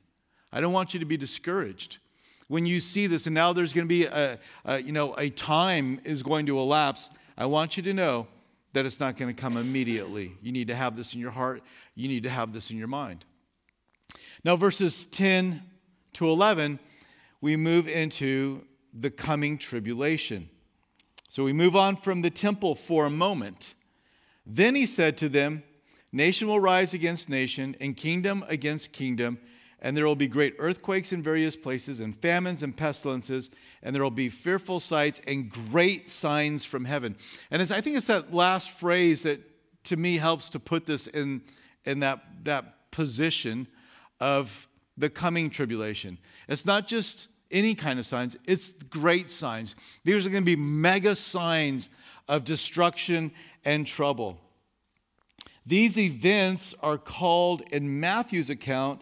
[0.53, 1.97] I don't want you to be discouraged
[2.51, 5.29] when you see this and now there's going to be a, a, you know a
[5.29, 8.27] time is going to elapse i want you to know
[8.73, 10.33] that it's not going to come immediately.
[10.41, 11.61] You need to have this in your heart.
[11.95, 13.25] You need to have this in your mind.
[14.43, 15.63] Now verses 10
[16.13, 16.79] to 11
[17.41, 20.49] we move into the coming tribulation.
[21.27, 23.73] So we move on from the temple for a moment.
[24.45, 25.63] Then he said to them
[26.11, 29.39] nation will rise against nation and kingdom against kingdom
[29.81, 33.49] and there will be great earthquakes in various places, and famines and pestilences,
[33.81, 37.15] and there will be fearful sights and great signs from heaven.
[37.49, 39.39] And I think it's that last phrase that
[39.85, 41.41] to me helps to put this in,
[41.85, 43.67] in that, that position
[44.19, 44.67] of
[44.97, 46.19] the coming tribulation.
[46.47, 49.75] It's not just any kind of signs, it's great signs.
[50.03, 51.89] These are going to be mega signs
[52.27, 53.31] of destruction
[53.65, 54.39] and trouble.
[55.65, 59.01] These events are called in Matthew's account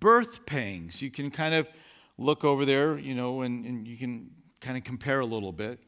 [0.00, 1.02] birth pangs.
[1.02, 1.68] You can kind of
[2.18, 5.80] look over there, you know, and, and you can kind of compare a little bit.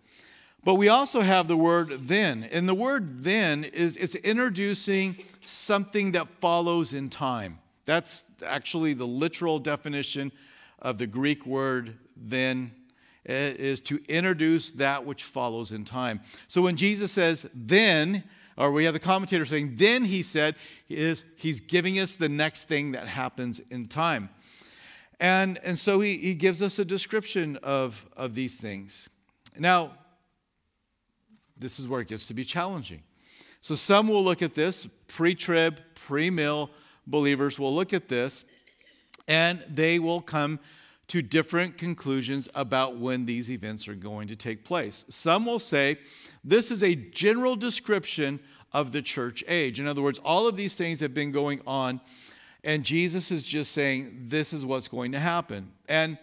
[0.62, 2.44] But we also have the word then.
[2.44, 7.58] And the word then is it's introducing something that follows in time.
[7.86, 10.32] That's actually the literal definition
[10.78, 12.72] of the Greek word then.
[13.24, 16.20] It is to introduce that which follows in time.
[16.46, 18.24] So when Jesus says then,
[18.56, 20.54] or we have the commentator saying, then he said,
[20.88, 24.28] is he's giving us the next thing that happens in time.
[25.18, 29.10] And, and so he, he gives us a description of, of these things.
[29.58, 29.92] Now,
[31.58, 33.02] this is where it gets to be challenging.
[33.60, 36.70] So some will look at this, pre trib, pre mill
[37.06, 38.44] believers will look at this,
[39.28, 40.60] and they will come
[41.08, 45.04] to different conclusions about when these events are going to take place.
[45.08, 45.98] Some will say
[46.44, 48.40] this is a general description
[48.72, 49.80] of the church age.
[49.80, 52.00] In other words, all of these things have been going on,
[52.62, 55.72] and Jesus is just saying, This is what's going to happen.
[55.88, 56.18] And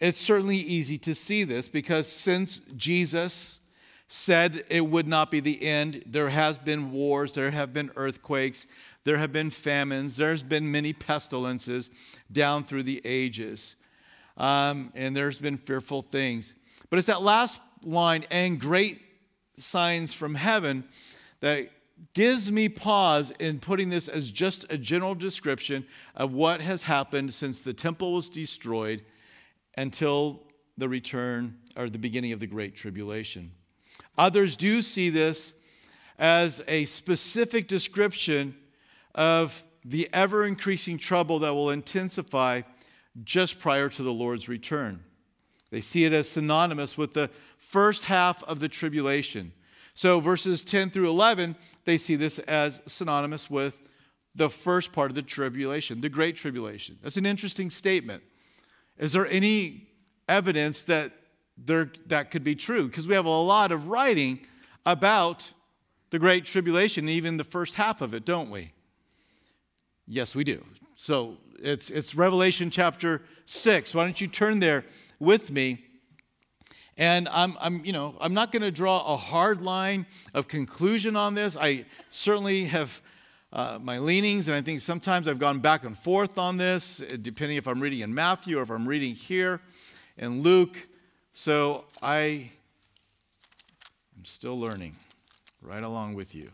[0.00, 3.60] it's certainly easy to see this because since Jesus
[4.06, 8.66] said it would not be the end, there has been wars, there have been earthquakes,
[9.04, 11.90] there have been famines, there's been many pestilences
[12.30, 13.76] down through the ages.
[14.36, 16.54] Um, and there's been fearful things.
[16.90, 19.00] But it's that last line, and great
[19.56, 20.84] signs from heaven,
[21.40, 21.70] that
[22.12, 27.32] gives me pause in putting this as just a general description of what has happened
[27.32, 29.02] since the temple was destroyed
[29.76, 30.42] until
[30.76, 33.52] the return or the beginning of the Great Tribulation.
[34.16, 35.54] Others do see this
[36.18, 38.56] as a specific description
[39.14, 42.62] of the ever increasing trouble that will intensify
[43.22, 45.04] just prior to the Lord's return.
[45.74, 49.50] They see it as synonymous with the first half of the tribulation.
[49.92, 53.80] So, verses 10 through 11, they see this as synonymous with
[54.36, 56.96] the first part of the tribulation, the Great Tribulation.
[57.02, 58.22] That's an interesting statement.
[58.98, 59.88] Is there any
[60.28, 61.10] evidence that
[61.58, 62.86] there, that could be true?
[62.86, 64.46] Because we have a lot of writing
[64.86, 65.52] about
[66.10, 68.70] the Great Tribulation, even the first half of it, don't we?
[70.06, 70.64] Yes, we do.
[70.94, 73.92] So it's, it's Revelation chapter 6.
[73.92, 74.84] Why don't you turn there
[75.24, 75.84] with me?
[76.96, 81.16] And I'm, I'm, you know, I'm not going to draw a hard line of conclusion
[81.16, 81.56] on this.
[81.56, 83.02] I certainly have
[83.52, 87.56] uh, my leanings, and I think sometimes I've gone back and forth on this, depending
[87.56, 89.60] if I'm reading in Matthew or if I'm reading here
[90.16, 90.88] in Luke.
[91.32, 92.50] So I
[94.16, 94.94] am still learning.
[95.62, 96.50] right along with you.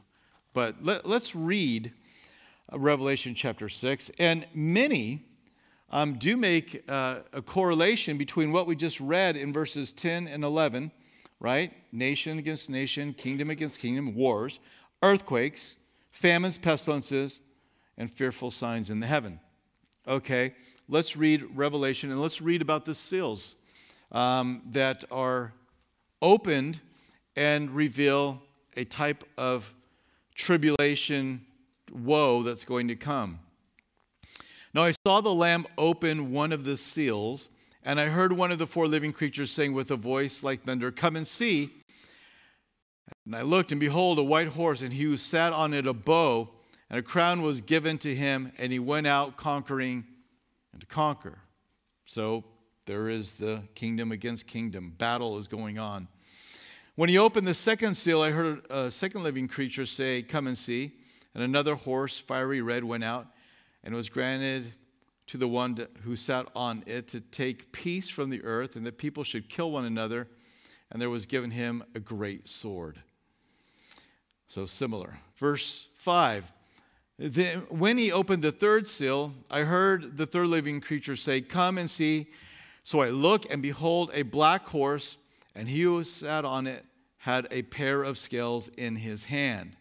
[0.52, 1.92] But let, let's read
[2.72, 4.11] uh, Revelation chapter 6.
[4.18, 5.24] And many
[5.90, 10.44] um, do make uh, a correlation between what we just read in verses 10 and
[10.44, 10.92] 11,
[11.40, 11.72] right?
[11.92, 14.61] Nation against nation, kingdom against kingdom, wars,
[15.03, 15.79] earthquakes,
[16.12, 17.40] famines, pestilences,
[17.98, 19.40] and fearful signs in the heaven.
[20.07, 20.55] Okay,
[20.88, 23.57] let's read Revelation and let's read about the seals
[24.12, 25.53] um, that are
[26.22, 26.81] opened
[27.37, 28.42] and reveal
[28.76, 29.74] a type of
[30.35, 31.44] tribulation
[31.92, 33.40] woe that's going to come.
[34.72, 37.48] Now I saw the Lamb open one of the seals,
[37.83, 40.92] and I heard one of the four living creatures saying with a voice like thunder,
[40.92, 41.70] Come and see.
[43.26, 45.92] And I looked, and behold, a white horse, and he who sat on it a
[45.92, 46.50] bow,
[46.88, 50.04] and a crown was given to him, and he went out conquering
[50.72, 51.38] and to conquer.
[52.04, 52.44] So
[52.87, 54.94] there is the kingdom against kingdom.
[54.96, 56.06] Battle is going on.
[56.94, 60.56] When he opened the second seal, I heard a second living creature say, Come and
[60.56, 60.92] see.
[61.35, 63.26] And another horse, fiery red, went out,
[63.83, 64.73] and was granted
[65.29, 68.99] to the one who sat on it to take peace from the earth, and that
[68.99, 70.29] people should kill one another.
[70.90, 72.99] And there was given him a great sword.
[74.49, 75.19] So similar.
[75.37, 76.53] Verse 5
[77.21, 81.77] then, When he opened the third seal, I heard the third living creature say, Come
[81.77, 82.29] and see.
[82.83, 85.19] So I looked, and behold, a black horse,
[85.55, 86.85] and he who sat on it
[87.19, 89.77] had a pair of scales in his hand.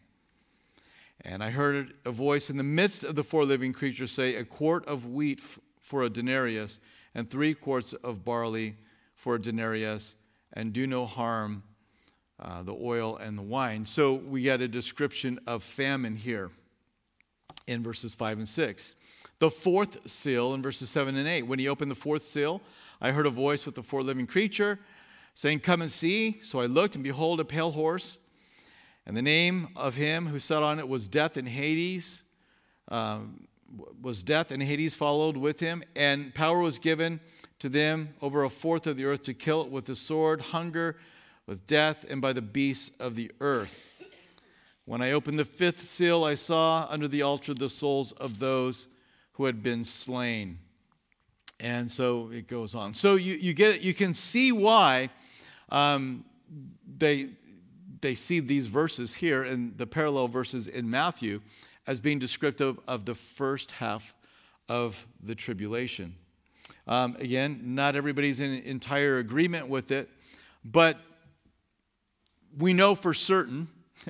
[1.25, 4.45] And I heard a voice in the midst of the four living creatures say, A
[4.45, 5.41] quart of wheat
[5.81, 6.79] for a denarius,
[7.13, 8.77] and three quarts of barley
[9.15, 10.15] for a denarius,
[10.53, 11.63] and do no harm
[12.39, 13.83] uh, the oil and the wine.
[13.83, 16.51] So we get a description of famine here
[17.67, 18.95] in verses 5 and 6.
[19.39, 21.43] The fourth seal in verses 7 and 8.
[21.43, 22.61] When he opened the fourth seal,
[23.01, 24.79] I heard a voice with the four living creature
[25.33, 26.39] saying, Come and see.
[26.41, 28.17] So I looked, and behold, a pale horse
[29.09, 32.21] and the name of him who sat on it was Death and Hades.
[32.89, 33.47] Um,
[33.99, 37.19] was death and Hades followed with him, and power was given
[37.57, 40.95] to them over a fourth of the earth to kill it with the sword, hunger,
[41.47, 43.89] with death, and by the beasts of the earth.
[44.85, 48.87] When I opened the fifth seal, I saw under the altar the souls of those
[49.33, 50.59] who had been slain.
[51.59, 52.93] And so it goes on.
[52.93, 55.09] So you, you get you can see why
[55.69, 56.25] um,
[56.97, 57.29] they
[58.01, 61.41] they see these verses here and the parallel verses in Matthew
[61.87, 64.13] as being descriptive of the first half
[64.67, 66.15] of the tribulation.
[66.87, 70.09] Um, again, not everybody's in entire agreement with it,
[70.63, 70.99] but
[72.57, 73.67] we know for certain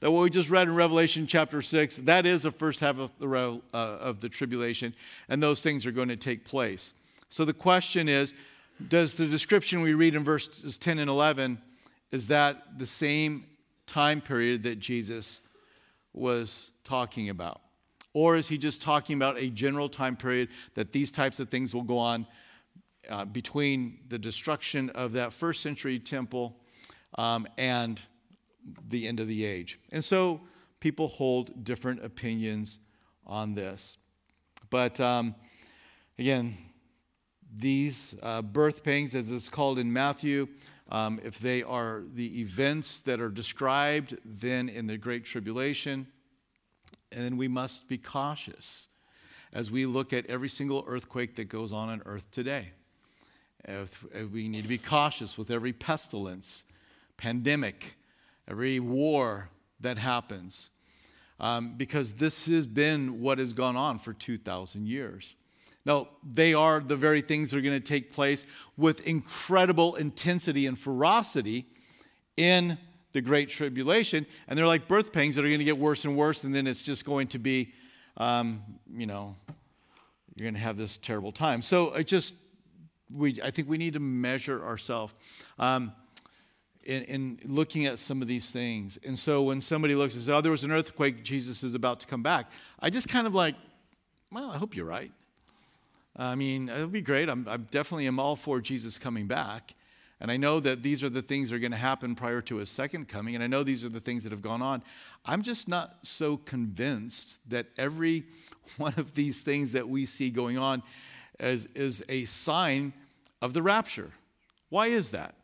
[0.00, 3.12] that what we just read in Revelation chapter 6, that is the first half of
[3.18, 3.28] the,
[3.72, 4.94] uh, of the tribulation,
[5.28, 6.94] and those things are going to take place.
[7.28, 8.34] So the question is
[8.88, 11.60] does the description we read in verses 10 and 11
[12.10, 13.44] is that the same
[13.86, 15.40] time period that Jesus
[16.12, 17.60] was talking about?
[18.14, 21.74] Or is he just talking about a general time period that these types of things
[21.74, 22.26] will go on
[23.08, 26.56] uh, between the destruction of that first century temple
[27.16, 28.02] um, and
[28.88, 29.78] the end of the age?
[29.92, 30.40] And so
[30.80, 32.80] people hold different opinions
[33.26, 33.98] on this.
[34.70, 35.34] But um,
[36.18, 36.56] again,
[37.54, 40.48] these uh, birth pangs, as it's called in Matthew,
[40.90, 46.06] um, if they are the events that are described then in the Great Tribulation,
[47.12, 48.88] and then we must be cautious
[49.52, 52.72] as we look at every single earthquake that goes on on earth today.
[53.64, 56.64] If, if we need to be cautious with every pestilence,
[57.16, 57.96] pandemic,
[58.46, 60.70] every war that happens,
[61.40, 65.34] um, because this has been what has gone on for 2,000 years.
[65.88, 68.46] Now, they are the very things that are going to take place
[68.76, 71.64] with incredible intensity and ferocity
[72.36, 72.76] in
[73.12, 74.26] the Great Tribulation.
[74.46, 76.66] And they're like birth pangs that are going to get worse and worse, and then
[76.66, 77.72] it's just going to be,
[78.18, 78.62] um,
[78.94, 79.34] you know,
[80.36, 81.62] you're going to have this terrible time.
[81.62, 82.34] So it just,
[83.10, 85.14] we, I think we need to measure ourselves.
[85.58, 85.92] Um,
[86.84, 88.98] in, in, looking at some of these things.
[89.06, 92.00] And so when somebody looks and says, oh, there was an earthquake, Jesus is about
[92.00, 93.54] to come back, I just kind of like,
[94.30, 95.12] well, I hope you're right.
[96.18, 97.28] I mean, it would be great.
[97.28, 99.74] I'm, I definitely am all for Jesus coming back.
[100.20, 102.56] And I know that these are the things that are going to happen prior to
[102.56, 103.36] his second coming.
[103.36, 104.82] And I know these are the things that have gone on.
[105.24, 108.24] I'm just not so convinced that every
[108.76, 110.82] one of these things that we see going on
[111.38, 112.92] is, is a sign
[113.40, 114.10] of the rapture.
[114.70, 115.36] Why is that?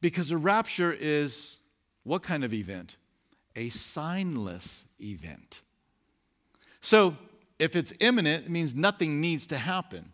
[0.00, 1.60] Because a rapture is
[2.04, 2.96] what kind of event?
[3.54, 5.60] A signless event.
[6.80, 7.16] So
[7.58, 10.12] if it's imminent, it means nothing needs to happen.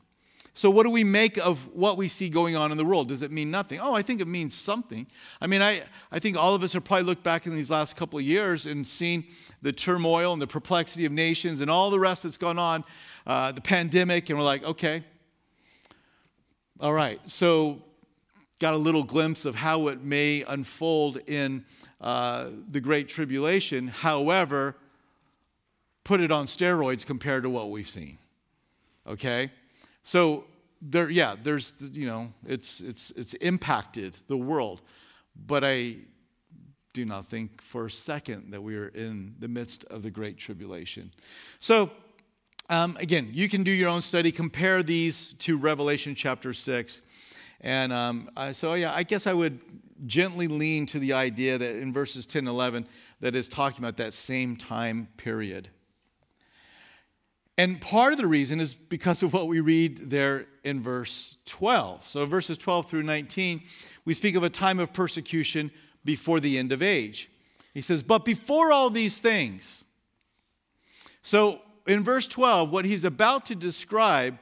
[0.57, 3.09] So, what do we make of what we see going on in the world?
[3.09, 3.81] Does it mean nothing?
[3.81, 5.07] Oh, I think it means something.
[5.41, 5.83] I mean, I,
[6.13, 8.67] I think all of us have probably looked back in these last couple of years
[8.67, 9.25] and seen
[9.63, 12.85] the turmoil and the perplexity of nations and all the rest that's gone on,
[13.27, 15.03] uh, the pandemic, and we're like, okay,
[16.79, 17.19] all right.
[17.29, 17.83] So,
[18.61, 21.65] got a little glimpse of how it may unfold in
[22.01, 23.89] uh, the Great Tribulation.
[23.89, 24.77] However,
[26.05, 28.19] put it on steroids compared to what we've seen.
[29.07, 29.51] Okay?
[30.03, 30.45] So
[30.81, 34.83] there, yeah, there's, you know, it's, it's, it's impacted the world.
[35.35, 35.97] But I
[36.93, 40.39] do not think for a second that we are in the midst of the Great
[40.39, 41.11] Tribulation.
[41.59, 41.91] So,
[42.71, 47.03] um, again, you can do your own study, compare these to Revelation chapter 6.
[47.61, 49.61] And um, so, yeah, I guess I would
[50.07, 52.87] gently lean to the idea that in verses 10 and 11,
[53.21, 55.69] that is talking about that same time period.
[57.57, 62.07] And part of the reason is because of what we read there in verse 12.
[62.07, 63.63] So, verses 12 through 19,
[64.05, 65.71] we speak of a time of persecution
[66.05, 67.31] before the end of age.
[67.73, 69.85] He says, But before all these things.
[71.23, 74.39] So, in verse 12, what he's about to describe,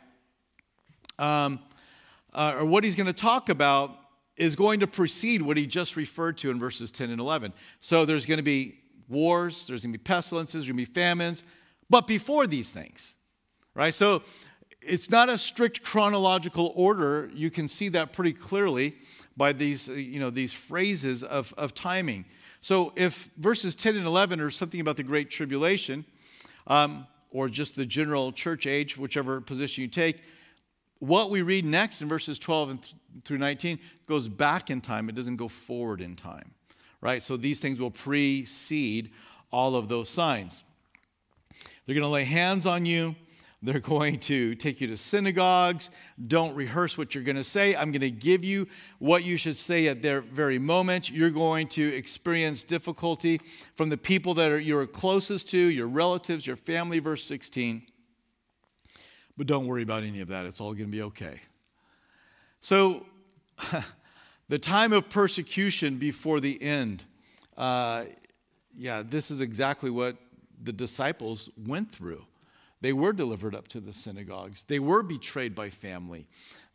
[1.19, 1.61] um,
[2.33, 3.95] uh, or what he's going to talk about,
[4.37, 7.53] is going to precede what he just referred to in verses 10 and 11.
[7.81, 10.95] So, there's going to be wars, there's going to be pestilences, there's going to be
[10.95, 11.45] famines,
[11.91, 13.19] but before these things,
[13.75, 13.95] right?
[13.95, 14.23] So
[14.81, 17.31] it's not a strict chronological order.
[17.35, 18.97] You can see that pretty clearly
[19.37, 22.25] by these, you know, these phrases of, of timing.
[22.61, 26.05] So if verses 10 and 11 are something about the Great Tribulation,
[26.67, 30.23] um, or just the general church age, whichever position you take,
[30.99, 35.09] what we read next in verses 12 and th- through 19 goes back in time.
[35.09, 36.53] It doesn't go forward in time,
[37.01, 37.21] right?
[37.21, 39.11] So these things will precede
[39.51, 40.63] all of those signs.
[41.85, 43.15] They're going to lay hands on you.
[43.63, 45.91] They're going to take you to synagogues.
[46.27, 47.75] Don't rehearse what you're going to say.
[47.75, 48.69] I'm going to give you
[48.99, 51.11] what you should say at their very moment.
[51.11, 53.41] You're going to experience difficulty
[53.75, 57.83] from the people that are, you're closest to, your relatives, your family, verse 16.
[59.37, 60.47] But don't worry about any of that.
[60.47, 61.41] It's all going to be okay.
[62.61, 63.07] So,
[64.49, 67.05] the time of persecution before the end.
[67.57, 68.05] Uh,
[68.75, 70.17] yeah, this is exactly what
[70.63, 72.27] the disciples went through.
[72.81, 76.27] They were delivered up to the synagogues, they were betrayed by family.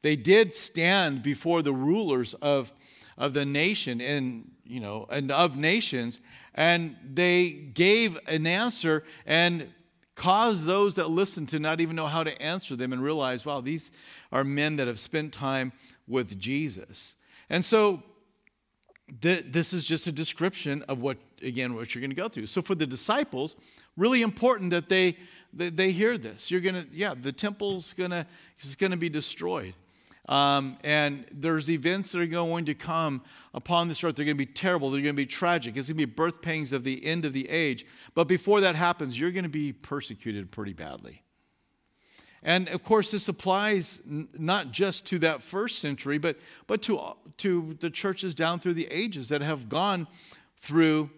[0.03, 2.71] They did stand before the rulers of,
[3.17, 6.19] of the nation and, you know, and of nations,
[6.53, 9.67] and they gave an answer and
[10.15, 13.61] caused those that listened to not even know how to answer them and realize, wow,
[13.61, 13.91] these
[14.31, 15.71] are men that have spent time
[16.07, 17.15] with Jesus.
[17.49, 18.03] And so
[19.21, 22.47] this is just a description of what, again, what you're going to go through.
[22.47, 23.55] So for the disciples,
[23.97, 25.17] really important that they,
[25.51, 26.49] they, they hear this.
[26.49, 28.25] You're going to, yeah, the temple's going to,
[28.59, 29.73] is going to be destroyed.
[30.29, 33.23] Um, and there's events that are going to come
[33.53, 34.15] upon this earth.
[34.15, 34.89] They're going to be terrible.
[34.91, 35.77] They're going to be tragic.
[35.77, 37.85] It's going to be birth pangs of the end of the age.
[38.13, 41.23] But before that happens, you're going to be persecuted pretty badly.
[42.43, 46.37] And of course, this applies not just to that first century, but,
[46.67, 46.99] but to,
[47.37, 50.07] to the churches down through the ages that have gone
[50.57, 51.09] through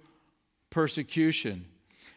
[0.70, 1.66] persecution.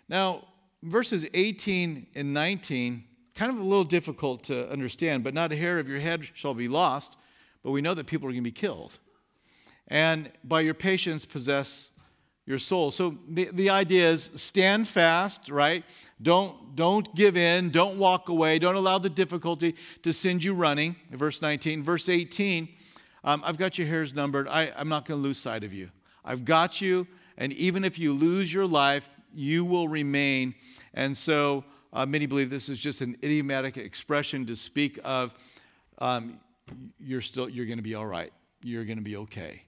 [0.08, 0.44] Now,
[0.82, 3.04] verses 18 and 19,
[3.34, 6.54] kind of a little difficult to understand, but not a hair of your head shall
[6.54, 7.16] be lost,
[7.62, 8.98] but we know that people are going to be killed.
[9.88, 11.90] And by your patience, possess
[12.46, 12.90] your soul.
[12.90, 15.84] So the, the idea is stand fast, right?
[16.20, 20.96] Don't, don't give in, don't walk away, don't allow the difficulty to send you running.
[21.10, 21.82] Verse 19.
[21.82, 22.68] Verse 18,
[23.24, 24.48] um, I've got your hairs numbered.
[24.48, 25.90] I, I'm not going to lose sight of you.
[26.24, 27.06] I've got you,
[27.36, 30.54] and even if you lose your life, you will remain.
[30.94, 35.34] And so uh, many believe this is just an idiomatic expression to speak of
[35.98, 36.40] um,
[37.00, 38.32] you're still you're going to be all right.
[38.62, 39.62] You're going to be okay.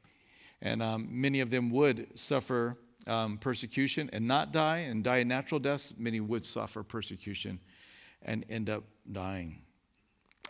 [0.63, 5.25] And um, many of them would suffer um, persecution and not die and die a
[5.25, 5.95] natural deaths.
[5.99, 7.61] Many would suffer persecution
[8.23, 9.61] and end up dying.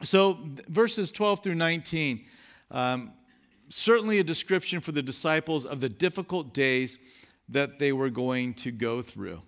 [0.03, 2.25] So, verses 12 through 19,
[2.71, 3.13] um,
[3.69, 6.99] certainly a description for the disciples of the difficult days
[7.49, 9.43] that they were going to go through.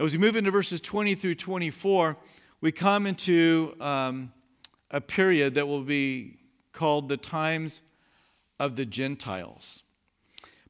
[0.00, 2.16] Now, as we move into verses 20 through 24,
[2.62, 4.32] we come into um,
[4.90, 6.38] a period that will be
[6.72, 7.82] called the times
[8.58, 9.82] of the Gentiles.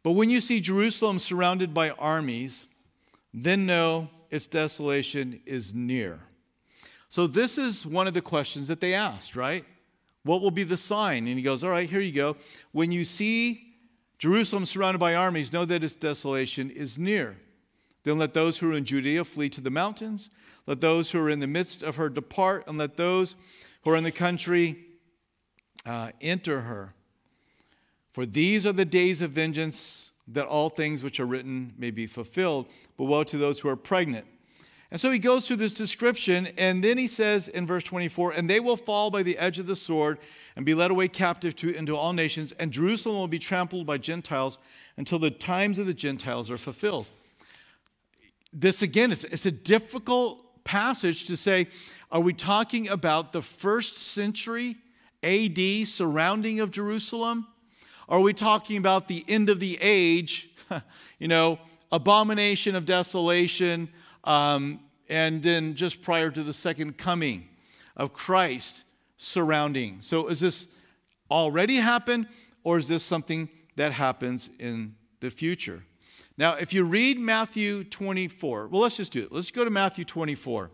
[0.03, 2.67] But when you see Jerusalem surrounded by armies,
[3.33, 6.19] then know its desolation is near.
[7.09, 9.65] So, this is one of the questions that they asked, right?
[10.25, 11.29] What will be the sign?
[11.29, 12.37] And he goes, All right, here you go.
[12.73, 13.75] When you see
[14.19, 17.37] Jerusalem surrounded by armies, know that its desolation is near.
[18.03, 20.31] Then let those who are in Judea flee to the mountains.
[20.67, 23.37] Let those who are in the midst of her depart, and let those
[23.83, 24.77] who are in the country,
[25.87, 26.95] uh, enter her.
[28.13, 32.07] For these are the days of vengeance, that all things which are written may be
[32.07, 32.67] fulfilled.
[32.97, 34.27] But woe to those who are pregnant.
[34.91, 38.51] And so he goes through this description, and then he says in verse 24, And
[38.51, 40.19] they will fall by the edge of the sword
[40.57, 43.99] and be led away captive to, into all nations, and Jerusalem will be trampled by
[43.99, 44.59] Gentiles
[44.97, 47.13] until the times of the Gentiles are fulfilled.
[48.53, 51.69] This again, it's, it's a difficult passage to say,
[52.11, 54.77] are we talking about the first century
[55.23, 57.47] AD surrounding of Jerusalem?
[58.09, 60.51] Are we talking about the end of the age,
[61.21, 61.61] you know,
[61.93, 63.89] abomination of desolation,
[64.25, 67.49] um, and then just prior to the second coming
[67.97, 68.85] of Christ
[69.17, 70.01] surrounding?
[70.01, 70.75] So is this
[71.31, 72.27] already happened,
[72.65, 75.85] or is this something that happens in the future?
[76.41, 79.31] Now, if you read Matthew 24, well, let's just do it.
[79.31, 80.71] Let's go to Matthew 24.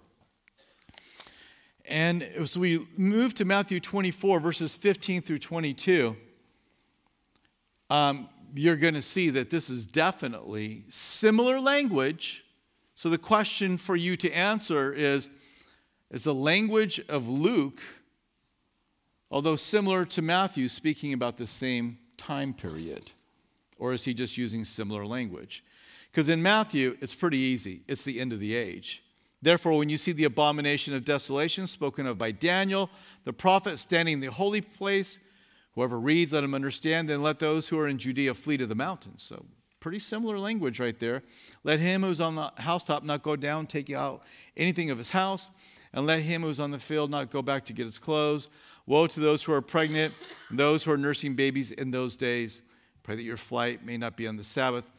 [1.87, 6.17] And as we move to Matthew 24, verses 15 through 22,
[7.91, 12.45] um, you're going to see that this is definitely similar language.
[12.95, 15.31] So the question for you to answer is
[16.13, 17.83] Is the language of Luke,
[19.33, 23.11] although similar to Matthew, speaking about the same time period?
[23.79, 25.63] Or is he just using similar language?
[26.11, 27.83] Because in Matthew, it's pretty easy.
[27.87, 29.03] It's the end of the age.
[29.43, 32.91] Therefore, when you see the abomination of desolation spoken of by Daniel,
[33.25, 35.19] the prophet standing in the holy place,
[35.75, 38.75] whoever reads, let him understand, then let those who are in Judea flee to the
[38.75, 39.23] mountains.
[39.23, 39.45] So,
[39.79, 41.23] pretty similar language right there.
[41.63, 44.23] Let him who's on the housetop not go down, take out
[44.57, 45.51] anything of his house,
[45.93, 48.49] and let him who's on the field not go back to get his clothes.
[48.87, 50.15] Woe to those who are pregnant,
[50.49, 52.63] and those who are nursing babies in those days.
[53.07, 54.91] Pray that your flight may not be on the Sabbath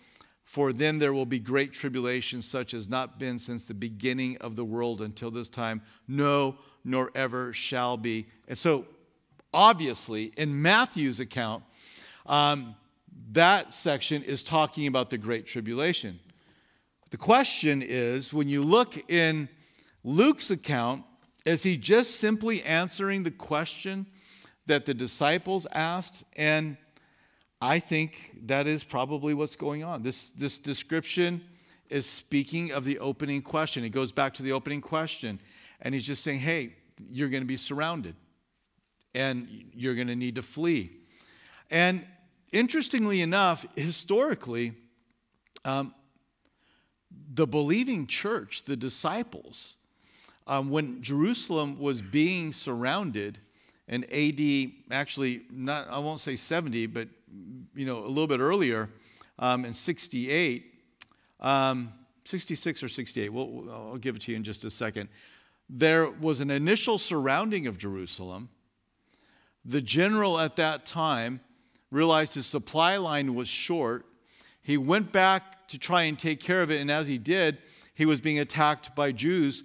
[0.48, 4.56] for then there will be great tribulation, such as not been since the beginning of
[4.56, 6.56] the world until this time, no,
[6.86, 8.28] nor ever shall be.
[8.48, 8.86] And so,
[9.54, 11.66] obviously, in Matthew's account,
[12.26, 12.78] um,
[13.34, 16.18] that section is talking about the great tribulation.
[17.12, 19.50] The question is when you look in
[20.06, 21.04] Luke's account,
[21.46, 24.06] is he just simply answering the question
[24.66, 26.24] that the disciples asked?
[26.38, 26.78] And
[27.62, 30.04] I think that is probably what's going on.
[30.04, 31.42] This, this description
[31.90, 33.84] is speaking of the opening question.
[33.84, 35.40] It goes back to the opening question,
[35.82, 36.74] and he's just saying, hey,
[37.10, 38.16] you're going to be surrounded,
[39.16, 40.92] and you're going to need to flee.
[41.72, 42.06] And
[42.52, 44.74] interestingly enough, historically,
[45.66, 45.96] um,
[47.34, 49.78] the believing church, the disciples,
[50.46, 53.40] um, when Jerusalem was being surrounded
[53.88, 57.08] in AD, actually, not I won't say 70, but
[57.76, 58.90] you know, a little bit earlier
[59.40, 60.74] um, in 68,
[61.40, 61.94] um,
[62.26, 65.10] 66 or 68, well, I'll give it to you in just a second.
[65.70, 68.50] There was an initial surrounding of Jerusalem.
[69.66, 71.42] The general at that time
[71.92, 74.06] realized his supply line was short.
[74.62, 77.58] He went back to try and take care of it, and as he did,
[77.94, 79.64] he was being attacked by Jews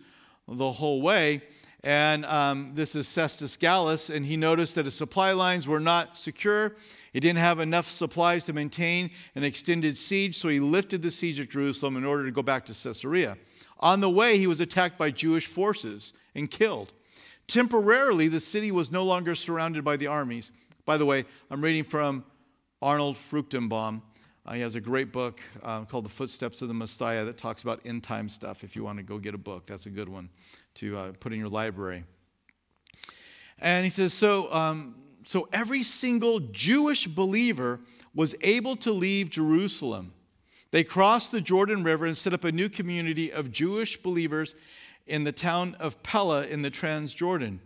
[0.48, 1.42] the whole way.
[1.84, 6.16] And um, this is Cestius Gallus, and he noticed that his supply lines were not
[6.16, 6.76] secure.
[7.12, 11.40] He didn't have enough supplies to maintain an extended siege, so he lifted the siege
[11.40, 13.36] of Jerusalem in order to go back to Caesarea.
[13.80, 16.92] On the way, he was attacked by Jewish forces and killed.
[17.48, 20.52] Temporarily, the city was no longer surrounded by the armies.
[20.86, 22.24] By the way, I'm reading from
[22.80, 24.02] Arnold Fruchtenbaum.
[24.46, 27.62] Uh, he has a great book uh, called The Footsteps of the Messiah that talks
[27.62, 28.62] about end time stuff.
[28.62, 30.30] If you want to go get a book, that's a good one
[30.74, 32.04] to uh, put in your library.
[33.58, 34.94] And he says, so um,
[35.24, 37.80] so every single Jewish believer
[38.14, 40.12] was able to leave Jerusalem.
[40.70, 44.54] They crossed the Jordan River and set up a new community of Jewish believers
[45.06, 47.58] in the town of Pella in the Transjordan.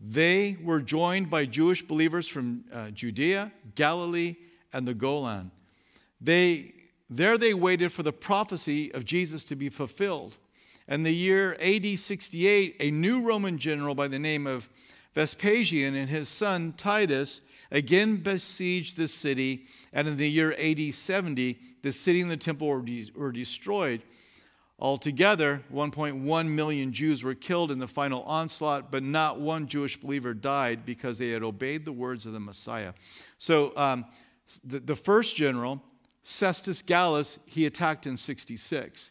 [0.00, 4.36] They were joined by Jewish believers from uh, Judea, Galilee,
[4.72, 5.50] and the Golan.
[6.20, 6.74] They,
[7.10, 10.38] there they waited for the prophecy of Jesus to be fulfilled.
[10.88, 14.70] And in the year AD 68, a new Roman general by the name of
[15.14, 21.58] Vespasian and his son Titus again besieged the city, and in the year AD 70,
[21.82, 24.02] the city and the temple were, de- were destroyed.
[24.80, 30.32] Altogether, 1.1 million Jews were killed in the final onslaught, but not one Jewish believer
[30.32, 32.92] died because they had obeyed the words of the Messiah.
[33.38, 34.06] So, um,
[34.64, 35.82] the, the first general,
[36.22, 39.10] Cestius Gallus, he attacked in 66.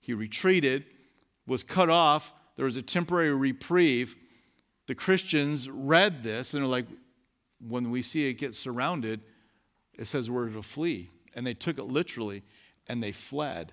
[0.00, 0.84] He retreated,
[1.46, 2.34] was cut off.
[2.56, 4.16] There was a temporary reprieve
[4.86, 6.86] the Christians read this and they're like,
[7.66, 9.20] when we see it get surrounded,
[9.98, 11.10] it says we're to flee.
[11.34, 12.42] And they took it literally
[12.86, 13.72] and they fled.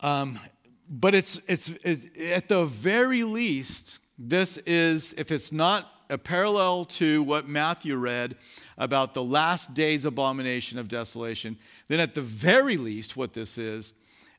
[0.00, 0.40] Um,
[0.88, 6.84] but it's, it's, it's, at the very least, this is, if it's not a parallel
[6.84, 8.36] to what Matthew read
[8.78, 11.56] about the last day's abomination of desolation,
[11.88, 13.94] then at the very least, what this is,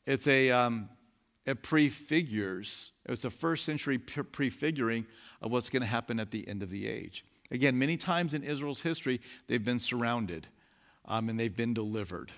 [0.06, 0.90] it's a, um,
[1.46, 5.06] it prefigures, it was a first century prefiguring
[5.42, 7.26] of what's going to happen at the end of the age.
[7.52, 10.48] Again, many times in Israel's history, they've been surrounded
[11.06, 12.32] um, and they've been delivered.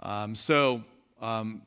[0.00, 0.82] Um, so,
[1.20, 1.62] um,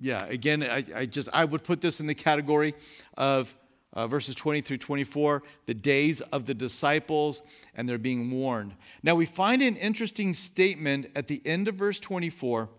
[0.00, 2.74] yeah, again, I, I, just I would put this in the category
[3.16, 3.54] of
[3.92, 7.42] uh, verses 20 through 24, the days of the disciples,
[7.74, 8.74] and they're being warned.
[9.02, 12.70] Now, we find an interesting statement at the end of verse 24,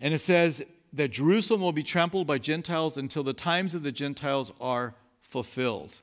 [0.00, 0.64] and it says
[0.96, 6.00] that Jerusalem will be trampled by Gentiles until the times of the Gentiles are fulfilled.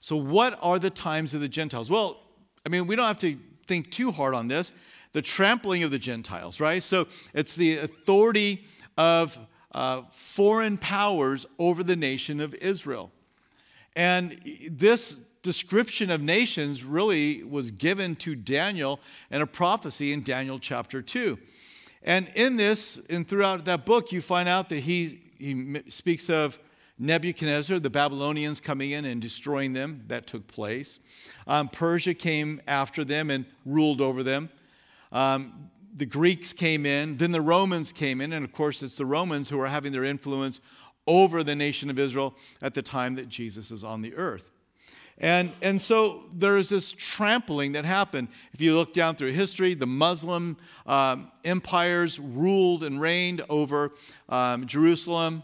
[0.00, 1.90] So, what are the times of the Gentiles?
[1.90, 2.20] Well,
[2.64, 3.36] I mean, we don't have to
[3.66, 4.72] think too hard on this.
[5.12, 6.82] The trampling of the Gentiles, right?
[6.82, 8.64] So, it's the authority
[8.96, 9.38] of
[9.72, 13.10] uh, foreign powers over the nation of Israel.
[13.94, 14.40] And
[14.70, 19.00] this description of nations really was given to Daniel
[19.30, 21.38] in a prophecy in Daniel chapter 2.
[22.08, 26.58] And in this, and throughout that book, you find out that he, he speaks of
[26.98, 30.02] Nebuchadnezzar, the Babylonians coming in and destroying them.
[30.08, 31.00] That took place.
[31.46, 34.48] Um, Persia came after them and ruled over them.
[35.12, 39.04] Um, the Greeks came in, then the Romans came in, and of course, it's the
[39.04, 40.62] Romans who are having their influence
[41.06, 44.50] over the nation of Israel at the time that Jesus is on the earth.
[45.20, 48.28] And, and so there is this trampling that happened.
[48.52, 50.56] If you look down through history, the Muslim
[50.86, 53.92] um, empires ruled and reigned over
[54.28, 55.42] um, Jerusalem.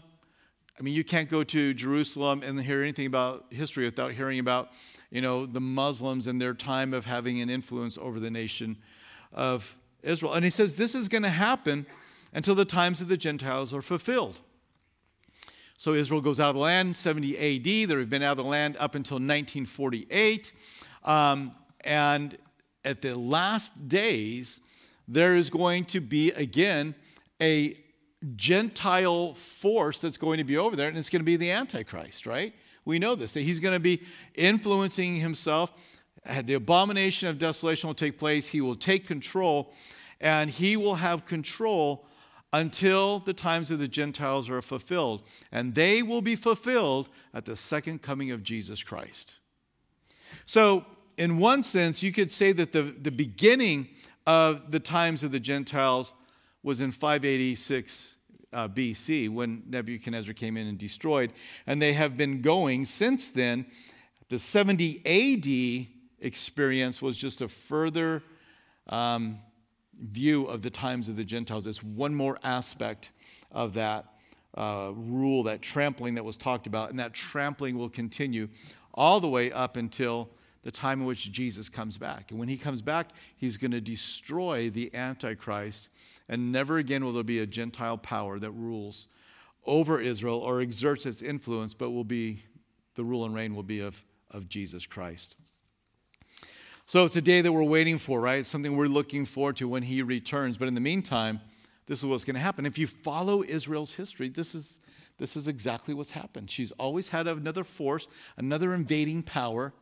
[0.79, 4.71] I mean, you can't go to Jerusalem and hear anything about history without hearing about,
[5.11, 8.77] you know, the Muslims and their time of having an influence over the nation
[9.33, 10.33] of Israel.
[10.33, 11.85] And he says this is going to happen
[12.33, 14.39] until the times of the Gentiles are fulfilled.
[15.77, 17.89] So Israel goes out of the land 70 AD.
[17.89, 20.53] They've been out of the land up until 1948.
[21.03, 22.37] Um, and
[22.83, 24.61] at the last days,
[25.07, 26.95] there is going to be again
[27.41, 27.75] a
[28.35, 32.25] Gentile force that's going to be over there, and it's going to be the Antichrist,
[32.25, 32.53] right?
[32.85, 34.01] We know this, that he's going to be
[34.33, 35.73] influencing himself.
[36.43, 38.47] The abomination of desolation will take place.
[38.47, 39.73] He will take control,
[40.19, 42.07] and he will have control
[42.55, 45.23] until the times of the Gentiles are fulfilled.
[45.51, 49.39] And they will be fulfilled at the second coming of Jesus Christ.
[50.45, 50.85] So,
[51.17, 53.89] in one sense, you could say that the, the beginning
[54.25, 56.13] of the times of the Gentiles
[56.63, 58.15] was in 586
[58.53, 61.33] uh, BC when Nebuchadnezzar came in and destroyed.
[61.67, 63.65] And they have been going since then.
[64.29, 68.23] The 70 AD experience was just a further
[68.87, 69.39] um,
[70.01, 71.67] view of the times of the Gentiles.
[71.67, 73.11] It's one more aspect
[73.51, 74.05] of that
[74.55, 76.89] uh, rule, that trampling that was talked about.
[76.89, 78.49] And that trampling will continue
[78.93, 80.29] all the way up until
[80.63, 82.31] the time in which Jesus comes back.
[82.31, 85.89] And when he comes back, he's going to destroy the Antichrist.
[86.27, 89.07] And never again will there be a Gentile power that rules
[89.65, 92.43] over Israel or exerts its influence, but will be
[92.95, 95.37] the rule and reign will be of, of Jesus Christ.
[96.87, 98.39] So it's a day that we're waiting for, right?
[98.39, 100.57] It's something we're looking forward to when he returns.
[100.57, 101.41] But in the meantime,
[101.87, 102.65] this is what's going to happen.
[102.65, 104.79] If you follow Israel's history, this is,
[105.17, 106.51] this is exactly what's happened.
[106.51, 108.07] She's always had another force,
[108.37, 109.73] another invading power.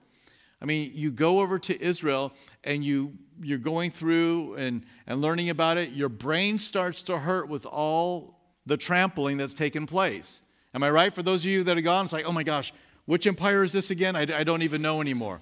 [0.62, 2.32] I mean, you go over to Israel
[2.64, 7.50] and you, you're going through and, and learning about it, your brain starts to hurt
[7.50, 10.42] with all the trampling that's taken place.
[10.74, 11.12] Am I right?
[11.12, 12.72] For those of you that are gone, it's like, oh my gosh,
[13.04, 14.16] which empire is this again?
[14.16, 15.42] I, I don't even know anymore.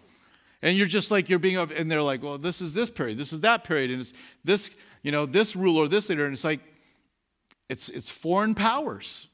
[0.62, 3.34] And you're just like, you're being, and they're like, well, this is this period, this
[3.34, 6.26] is that period, and it's this, you know, this ruler, this leader.
[6.26, 6.60] And it's like,
[7.68, 9.28] it's, it's foreign powers,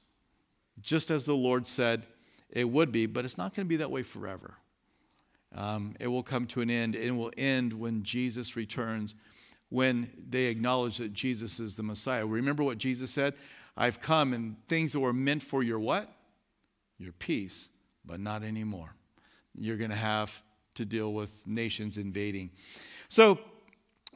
[0.82, 2.05] just as the Lord said
[2.49, 4.55] it would be, but it's not going to be that way forever.
[5.55, 6.95] Um, it will come to an end.
[6.95, 9.15] It will end when Jesus returns,
[9.69, 12.25] when they acknowledge that Jesus is the Messiah.
[12.25, 13.34] Remember what Jesus said?
[13.75, 16.11] I've come and things that were meant for your what?
[16.97, 17.69] Your peace,
[18.05, 18.95] but not anymore.
[19.55, 20.41] You're going to have
[20.78, 22.49] to deal with nations invading.
[23.09, 23.39] So,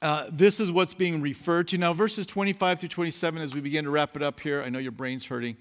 [0.01, 1.77] uh, this is what's being referred to.
[1.77, 4.79] Now, verses 25 through 27, as we begin to wrap it up here, I know
[4.79, 5.57] your brain's hurting.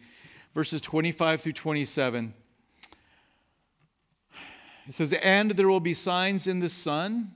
[0.55, 2.32] Verses 25 through 27.
[4.86, 7.32] It says, And there will be signs in the sun,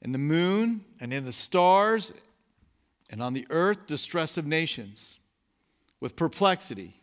[0.00, 2.12] and the moon, and in the stars,
[3.10, 5.18] and on the earth distress of nations,
[6.00, 6.94] with perplexity,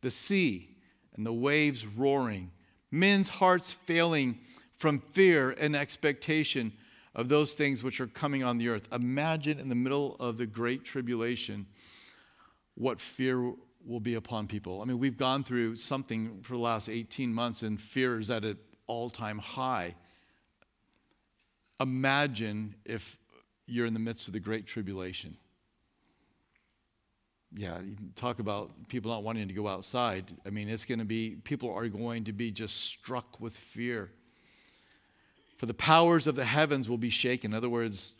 [0.00, 0.76] the sea,
[1.14, 2.52] and the waves roaring,
[2.90, 4.38] men's hearts failing
[4.78, 6.72] from fear and expectation
[7.14, 8.88] of those things which are coming on the earth.
[8.92, 11.66] Imagine in the middle of the great tribulation
[12.74, 13.54] what fear
[13.86, 14.82] will be upon people.
[14.82, 18.44] I mean, we've gone through something for the last 18 months, and fear is at
[18.44, 19.94] an all time high.
[21.80, 23.18] Imagine if
[23.66, 25.36] you're in the midst of the Great Tribulation.
[27.52, 27.78] Yeah,
[28.16, 30.30] talk about people not wanting to go outside.
[30.44, 34.10] I mean, it's going to be, people are going to be just struck with fear.
[35.56, 37.52] For the powers of the heavens will be shaken.
[37.52, 38.14] In other words,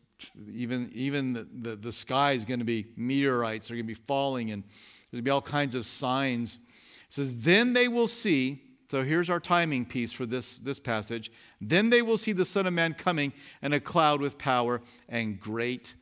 [0.51, 3.95] even, even the, the, the sky is going to be meteorites are going to be
[3.95, 6.57] falling, and there's going to be all kinds of signs.
[6.57, 11.33] It says, Then they will see so here's our timing piece for this, this passage.
[11.61, 13.33] Then they will see the Son of Man coming
[13.63, 15.95] in a cloud with power and great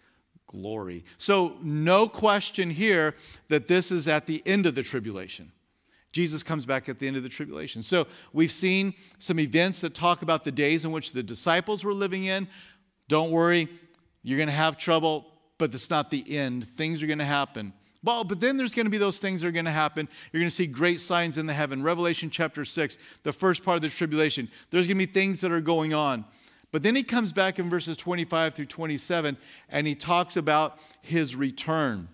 [0.46, 1.04] glory.
[1.16, 3.14] So, no question here
[3.48, 5.52] that this is at the end of the tribulation.
[6.14, 7.82] Jesus comes back at the end of the tribulation.
[7.82, 11.92] So, we've seen some events that talk about the days in which the disciples were
[11.92, 12.46] living in.
[13.08, 13.68] Don't worry,
[14.22, 15.26] you're going to have trouble,
[15.58, 16.64] but it's not the end.
[16.64, 17.72] Things are going to happen.
[18.04, 20.08] Well, but then there's going to be those things that are going to happen.
[20.30, 21.82] You're going to see great signs in the heaven.
[21.82, 24.48] Revelation chapter 6, the first part of the tribulation.
[24.70, 26.24] There's going to be things that are going on.
[26.70, 29.36] But then he comes back in verses 25 through 27
[29.68, 32.08] and he talks about his return.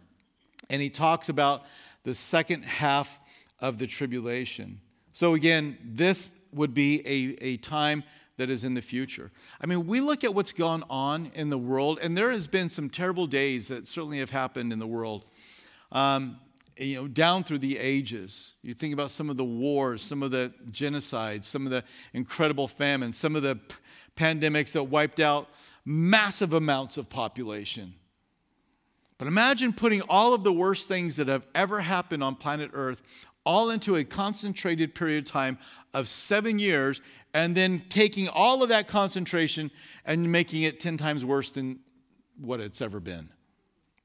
[0.70, 1.64] And he talks about
[2.05, 3.18] the second half
[3.61, 4.80] of the tribulation.
[5.12, 8.04] So, again, this would be a, a time
[8.36, 9.30] that is in the future.
[9.61, 12.68] I mean, we look at what's gone on in the world, and there has been
[12.68, 15.26] some terrible days that certainly have happened in the world
[15.92, 16.38] um,
[16.76, 18.54] you know, down through the ages.
[18.62, 21.84] You think about some of the wars, some of the genocides, some of the
[22.14, 23.76] incredible famines, some of the p-
[24.16, 25.48] pandemics that wiped out
[25.84, 27.94] massive amounts of population.
[29.18, 33.02] But imagine putting all of the worst things that have ever happened on planet Earth
[33.45, 35.59] all into a concentrated period of time
[35.95, 37.01] of seven years
[37.32, 39.70] and then taking all of that concentration
[40.05, 41.78] and making it 10 times worse than
[42.38, 43.28] what it's ever been.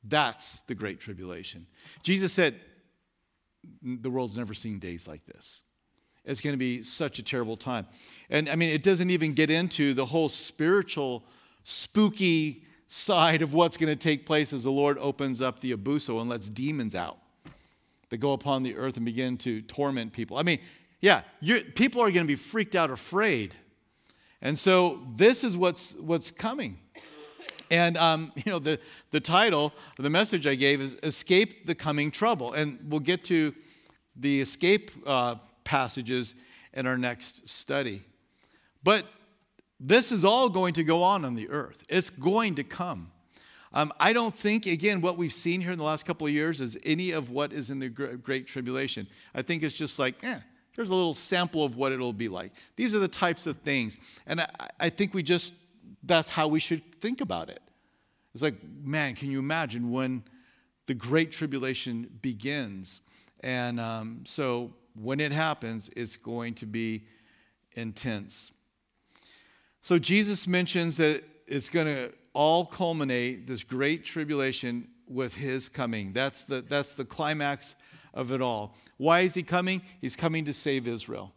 [0.03, 1.65] That's the Great Tribulation.
[2.03, 2.55] Jesus said,
[3.81, 5.63] The world's never seen days like this.
[6.23, 7.87] It's going to be such a terrible time.
[8.29, 11.23] And I mean, it doesn't even get into the whole spiritual,
[11.63, 16.19] spooky side of what's going to take place as the Lord opens up the abuso
[16.21, 17.17] and lets demons out
[18.09, 20.37] that go upon the earth and begin to torment people.
[20.37, 20.59] I mean,
[21.01, 21.21] yeah,
[21.75, 23.55] people are going to be freaked out, afraid.
[24.41, 26.79] And so this is what's, what's coming.
[27.71, 28.79] And, um, you know, the,
[29.11, 32.53] the title, the message I gave is Escape the Coming Trouble.
[32.53, 33.53] And we'll get to
[34.15, 36.35] the escape uh, passages
[36.73, 38.03] in our next study.
[38.83, 39.05] But
[39.79, 43.11] this is all going to go on on the earth, it's going to come.
[43.75, 46.61] Um, I don't think, again, what we've seen here in the last couple of years
[46.61, 49.05] is any of what is in the Great Tribulation.
[49.35, 50.39] I think it's just like, eh,
[50.71, 52.53] here's a little sample of what it'll be like.
[52.77, 53.99] These are the types of things.
[54.25, 54.47] And I,
[54.79, 55.53] I think we just
[56.03, 57.59] that's how we should think about it.
[58.33, 60.23] It's like, man, can you imagine when
[60.85, 63.01] the Great Tribulation begins?
[63.41, 67.03] And um, so when it happens, it's going to be
[67.73, 68.51] intense.
[69.81, 76.13] So Jesus mentions that it's going to all culminate, this great tribulation, with his coming.
[76.13, 77.75] That's the, that's the climax
[78.13, 78.75] of it all.
[78.97, 79.81] Why is he coming?
[80.01, 81.31] He's coming to save Israel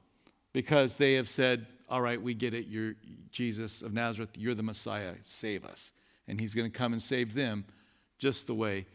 [0.53, 2.67] because they have said, All right, we get it.
[2.67, 2.95] You're,
[3.31, 5.93] Jesus of Nazareth, you're the Messiah, save us.
[6.27, 7.65] And he's going to come and save them
[8.19, 8.87] just the way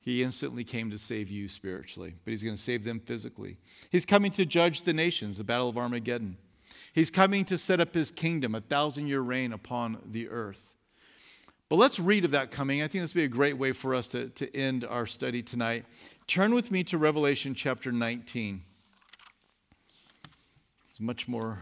[0.00, 3.58] he instantly came to save you spiritually, but he's going to save them physically.
[3.90, 6.38] He's coming to judge the nations, the battle of Armageddon.
[6.94, 10.76] He's coming to set up his kingdom, a thousand year reign upon the earth.
[11.68, 12.82] But let's read of that coming.
[12.82, 15.42] I think this would be a great way for us to, to end our study
[15.42, 15.84] tonight.
[16.26, 18.62] Turn with me to Revelation chapter 19.
[20.88, 21.58] It's much more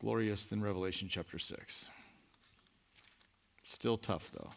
[0.00, 1.90] glorious than Revelation chapter 6.
[3.64, 4.50] Still tough, though.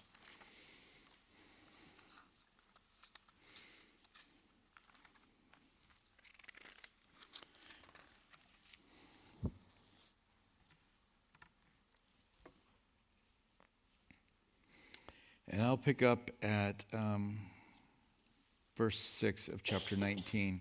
[15.56, 17.38] And I'll pick up at um,
[18.76, 20.60] verse 6 of chapter 19.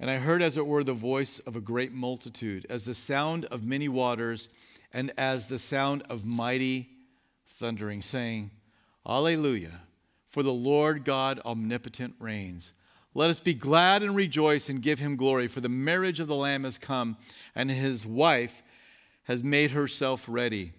[0.00, 3.44] And I heard, as it were, the voice of a great multitude, as the sound
[3.44, 4.48] of many waters,
[4.92, 6.88] and as the sound of mighty
[7.46, 8.50] thundering, saying,
[9.06, 9.82] Alleluia,
[10.26, 12.72] for the Lord God omnipotent reigns.
[13.14, 16.34] Let us be glad and rejoice and give him glory, for the marriage of the
[16.34, 17.16] Lamb has come,
[17.54, 18.64] and his wife
[19.22, 20.72] has made herself ready.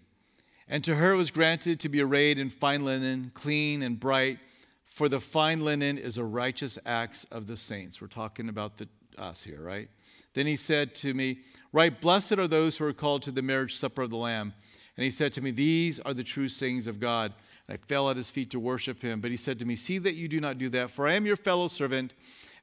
[0.72, 4.40] And to her was granted to be arrayed in fine linen, clean and bright,
[4.86, 8.02] for the fine linen is a righteous acts of the saints.
[8.02, 9.90] We're talking about the us here, right?
[10.34, 11.40] Then he said to me,
[11.74, 14.54] Right, blessed are those who are called to the marriage supper of the Lamb.
[14.96, 17.34] And he said to me, These are the true sayings of God.
[17.68, 19.20] And I fell at his feet to worship him.
[19.20, 21.26] But he said to me, See that you do not do that, for I am
[21.26, 22.14] your fellow servant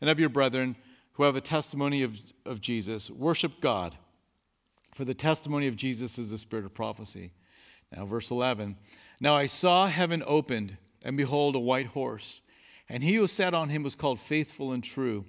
[0.01, 0.77] and of your brethren
[1.13, 3.11] who have a testimony of, of Jesus.
[3.11, 3.97] Worship God,
[4.95, 7.33] for the testimony of Jesus is the spirit of prophecy.
[7.95, 8.77] Now, verse 11
[9.21, 12.43] Now I saw heaven opened, and behold, a white horse.
[12.89, 15.25] And he who sat on him was called faithful and true.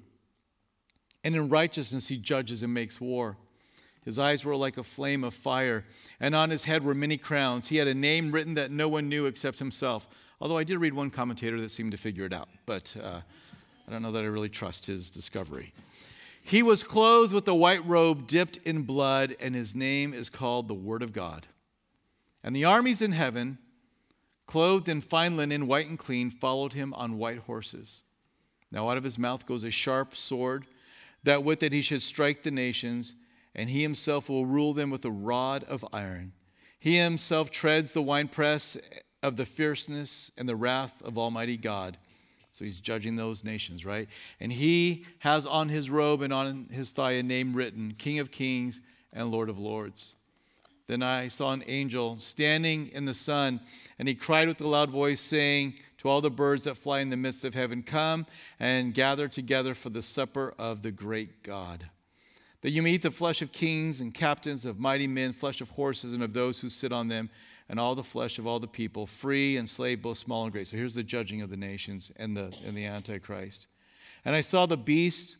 [1.23, 3.37] And in righteousness he judges and makes war.
[4.05, 5.85] His eyes were like a flame of fire,
[6.19, 7.67] and on his head were many crowns.
[7.67, 10.07] He had a name written that no one knew except himself.
[10.39, 13.19] Although I did read one commentator that seemed to figure it out, but uh,
[13.87, 15.73] I don't know that I really trust his discovery.
[16.41, 20.67] He was clothed with a white robe dipped in blood, and his name is called
[20.67, 21.45] the Word of God.
[22.43, 23.57] And the armies in heaven,
[24.45, 28.03] clothed in fine linen, white and clean, followed him on white horses.
[28.71, 30.65] Now out of his mouth goes a sharp sword,
[31.23, 33.15] that with it he should strike the nations
[33.55, 36.33] and he himself will rule them with a rod of iron.
[36.79, 38.77] He himself treads the winepress
[39.21, 41.97] of the fierceness and the wrath of Almighty God.
[42.51, 44.07] So he's judging those nations, right?
[44.39, 48.31] And he has on his robe and on his thigh a name written King of
[48.31, 48.81] Kings
[49.11, 50.15] and Lord of Lords.
[50.89, 53.61] Then I saw an angel standing in the sun,
[53.97, 57.09] and he cried with a loud voice, saying to all the birds that fly in
[57.09, 58.25] the midst of heaven, Come
[58.59, 61.85] and gather together for the supper of the great God
[62.61, 65.69] that you may eat the flesh of kings and captains, of mighty men, flesh of
[65.69, 67.29] horses, and of those who sit on them,
[67.69, 70.67] and all the flesh of all the people, free and slave, both small and great.
[70.67, 73.67] So here's the judging of the nations and the, and the Antichrist.
[74.25, 75.37] And I saw the beast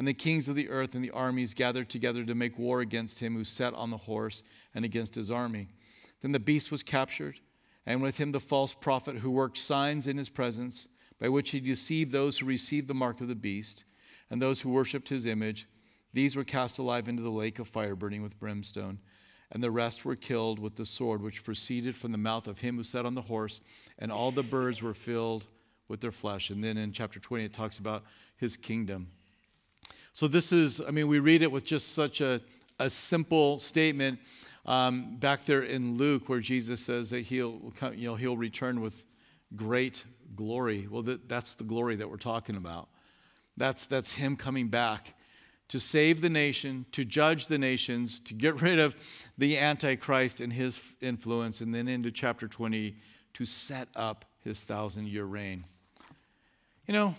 [0.00, 3.20] and the kings of the earth and the armies gathered together to make war against
[3.20, 4.42] him who sat on the horse
[4.74, 5.68] and against his army.
[6.22, 7.40] Then the beast was captured,
[7.84, 10.88] and with him the false prophet who worked signs in his presence,
[11.18, 13.84] by which he deceived those who received the mark of the beast
[14.30, 15.66] and those who worshipped his image
[16.12, 18.98] these were cast alive into the lake of fire burning with brimstone,
[19.52, 22.76] and the rest were killed with the sword which proceeded from the mouth of him
[22.76, 23.60] who sat on the horse,
[23.98, 25.46] and all the birds were filled
[25.88, 26.50] with their flesh.
[26.50, 28.04] And then in chapter 20, it talks about
[28.36, 29.08] his kingdom.
[30.12, 32.40] So this is, I mean, we read it with just such a,
[32.78, 34.18] a simple statement
[34.66, 39.04] um, back there in Luke where Jesus says that he'll, you know, he'll return with
[39.56, 40.04] great
[40.34, 40.86] glory.
[40.90, 42.88] Well, that, that's the glory that we're talking about.
[43.56, 45.14] That's, that's him coming back
[45.68, 48.96] to save the nation, to judge the nations, to get rid of
[49.38, 52.96] the Antichrist and his influence, and then into chapter 20
[53.34, 55.64] to set up his thousand year reign.
[56.88, 57.14] You know,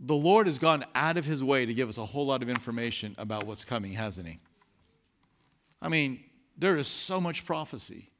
[0.00, 2.48] the Lord has gone out of his way to give us a whole lot of
[2.48, 4.38] information about what's coming, hasn't he?
[5.82, 6.24] I mean,
[6.56, 8.10] there is so much prophecy.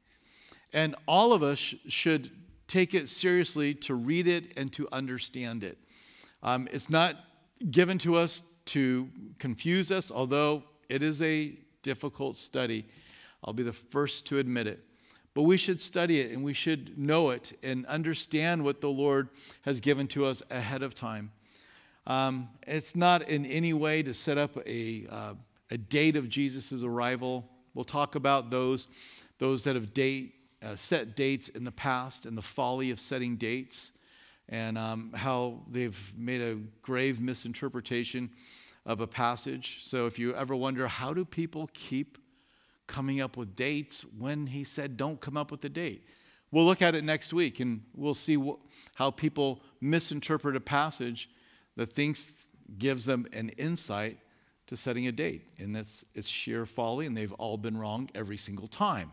[0.73, 2.31] And all of us sh- should
[2.67, 5.77] take it seriously to read it and to understand it.
[6.43, 7.15] Um, it's not
[7.69, 9.09] given to us to
[9.39, 12.85] confuse us, although it is a difficult study.
[13.43, 14.79] I'll be the first to admit it.
[15.33, 19.29] But we should study it and we should know it and understand what the Lord
[19.63, 21.31] has given to us ahead of time.
[22.07, 25.33] Um, it's not in any way to set up a, uh,
[25.69, 27.47] a date of Jesus' arrival.
[27.73, 28.87] We'll talk about those,
[29.37, 30.33] those that have date,
[30.63, 33.93] uh, set dates in the past and the folly of setting dates
[34.49, 38.29] and um, how they've made a grave misinterpretation
[38.85, 39.83] of a passage.
[39.83, 42.17] So if you ever wonder, how do people keep
[42.87, 46.05] coming up with dates when he said, don't come up with a date?
[46.51, 48.59] We'll look at it next week and we'll see wh-
[48.95, 51.29] how people misinterpret a passage
[51.75, 52.47] that thinks
[52.77, 54.17] gives them an insight
[54.67, 55.43] to setting a date.
[55.59, 59.11] And that's it's sheer folly, and they've all been wrong every single time.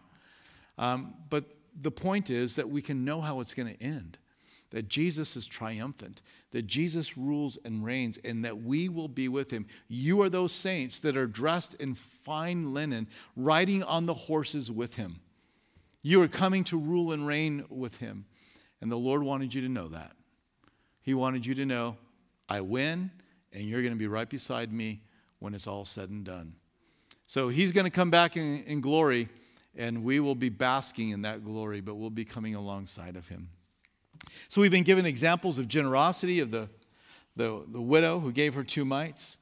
[0.76, 1.44] Um, but
[1.80, 4.18] the point is that we can know how it's going to end
[4.70, 9.50] that Jesus is triumphant, that Jesus rules and reigns, and that we will be with
[9.50, 9.66] him.
[9.88, 14.96] You are those saints that are dressed in fine linen, riding on the horses with
[14.96, 15.20] him.
[16.02, 18.26] You are coming to rule and reign with him.
[18.80, 20.12] And the Lord wanted you to know that.
[21.02, 21.96] He wanted you to know,
[22.48, 23.10] I win,
[23.52, 25.02] and you're going to be right beside me
[25.38, 26.54] when it's all said and done.
[27.26, 29.28] So he's going to come back in, in glory,
[29.76, 33.50] and we will be basking in that glory, but we'll be coming alongside of him.
[34.48, 36.68] So we've been given examples of generosity of the,
[37.36, 39.38] the, the widow who gave her two mites.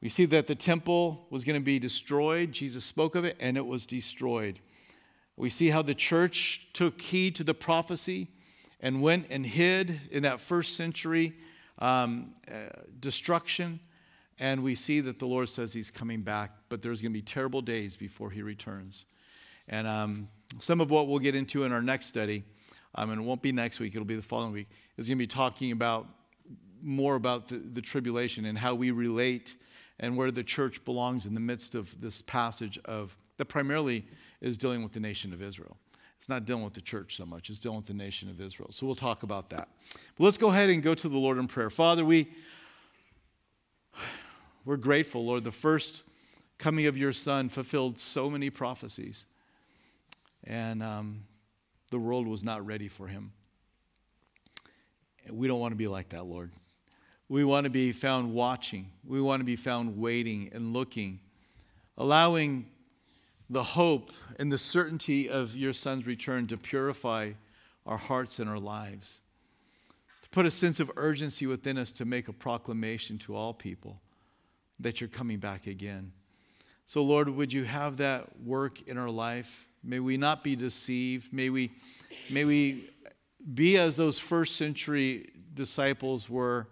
[0.00, 2.52] We see that the temple was going to be destroyed.
[2.52, 4.60] Jesus spoke of it, and it was destroyed.
[5.36, 8.28] We see how the church took heed to the prophecy
[8.80, 11.34] and went and hid in that first century
[11.78, 13.80] um, uh, destruction.
[14.38, 17.22] And we see that the Lord says he's coming back, but there's going to be
[17.22, 19.06] terrible days before he returns.
[19.68, 22.44] And um, some of what we'll get into in our next study
[22.96, 25.22] um, and it won't be next week, it'll be the following week, is going to
[25.22, 26.06] be talking about
[26.82, 29.56] more about the, the tribulation and how we relate
[30.00, 34.06] and where the church belongs in the midst of this passage of that primarily
[34.40, 35.76] is dealing with the nation of Israel.
[36.18, 38.70] It's not dealing with the church so much, it's dealing with the nation of Israel.
[38.72, 39.68] So we'll talk about that.
[40.16, 41.70] But let's go ahead and go to the Lord in prayer.
[41.70, 42.28] Father, we,
[44.64, 45.44] we're grateful, Lord.
[45.44, 46.04] The first
[46.58, 49.26] coming of your Son fulfilled so many prophecies,
[50.44, 51.24] and um,
[51.90, 53.32] the world was not ready for him.
[55.30, 56.50] We don't want to be like that, Lord.
[57.28, 58.92] We want to be found watching.
[59.04, 61.18] We want to be found waiting and looking,
[61.98, 62.66] allowing
[63.48, 67.32] the hope and the certainty of your Son's return to purify
[67.84, 69.20] our hearts and our lives,
[70.22, 74.00] to put a sense of urgency within us to make a proclamation to all people
[74.80, 76.12] that you're coming back again.
[76.84, 79.68] So, Lord, would you have that work in our life?
[79.82, 81.32] May we not be deceived.
[81.32, 81.70] May we,
[82.30, 82.90] may we
[83.54, 86.68] be as those first century disciples were,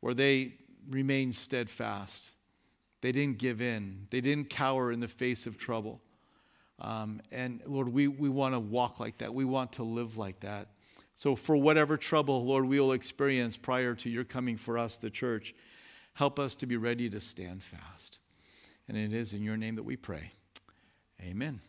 [0.00, 0.54] where they
[0.88, 2.34] remained steadfast.
[3.00, 6.00] They didn't give in, they didn't cower in the face of trouble.
[6.80, 9.34] Um, and Lord, we, we want to walk like that.
[9.34, 10.68] We want to live like that.
[11.14, 15.10] So, for whatever trouble, Lord, we will experience prior to your coming for us, the
[15.10, 15.52] church,
[16.14, 18.20] help us to be ready to stand fast.
[18.86, 20.32] And it is in your name that we pray.
[21.20, 21.60] Amen.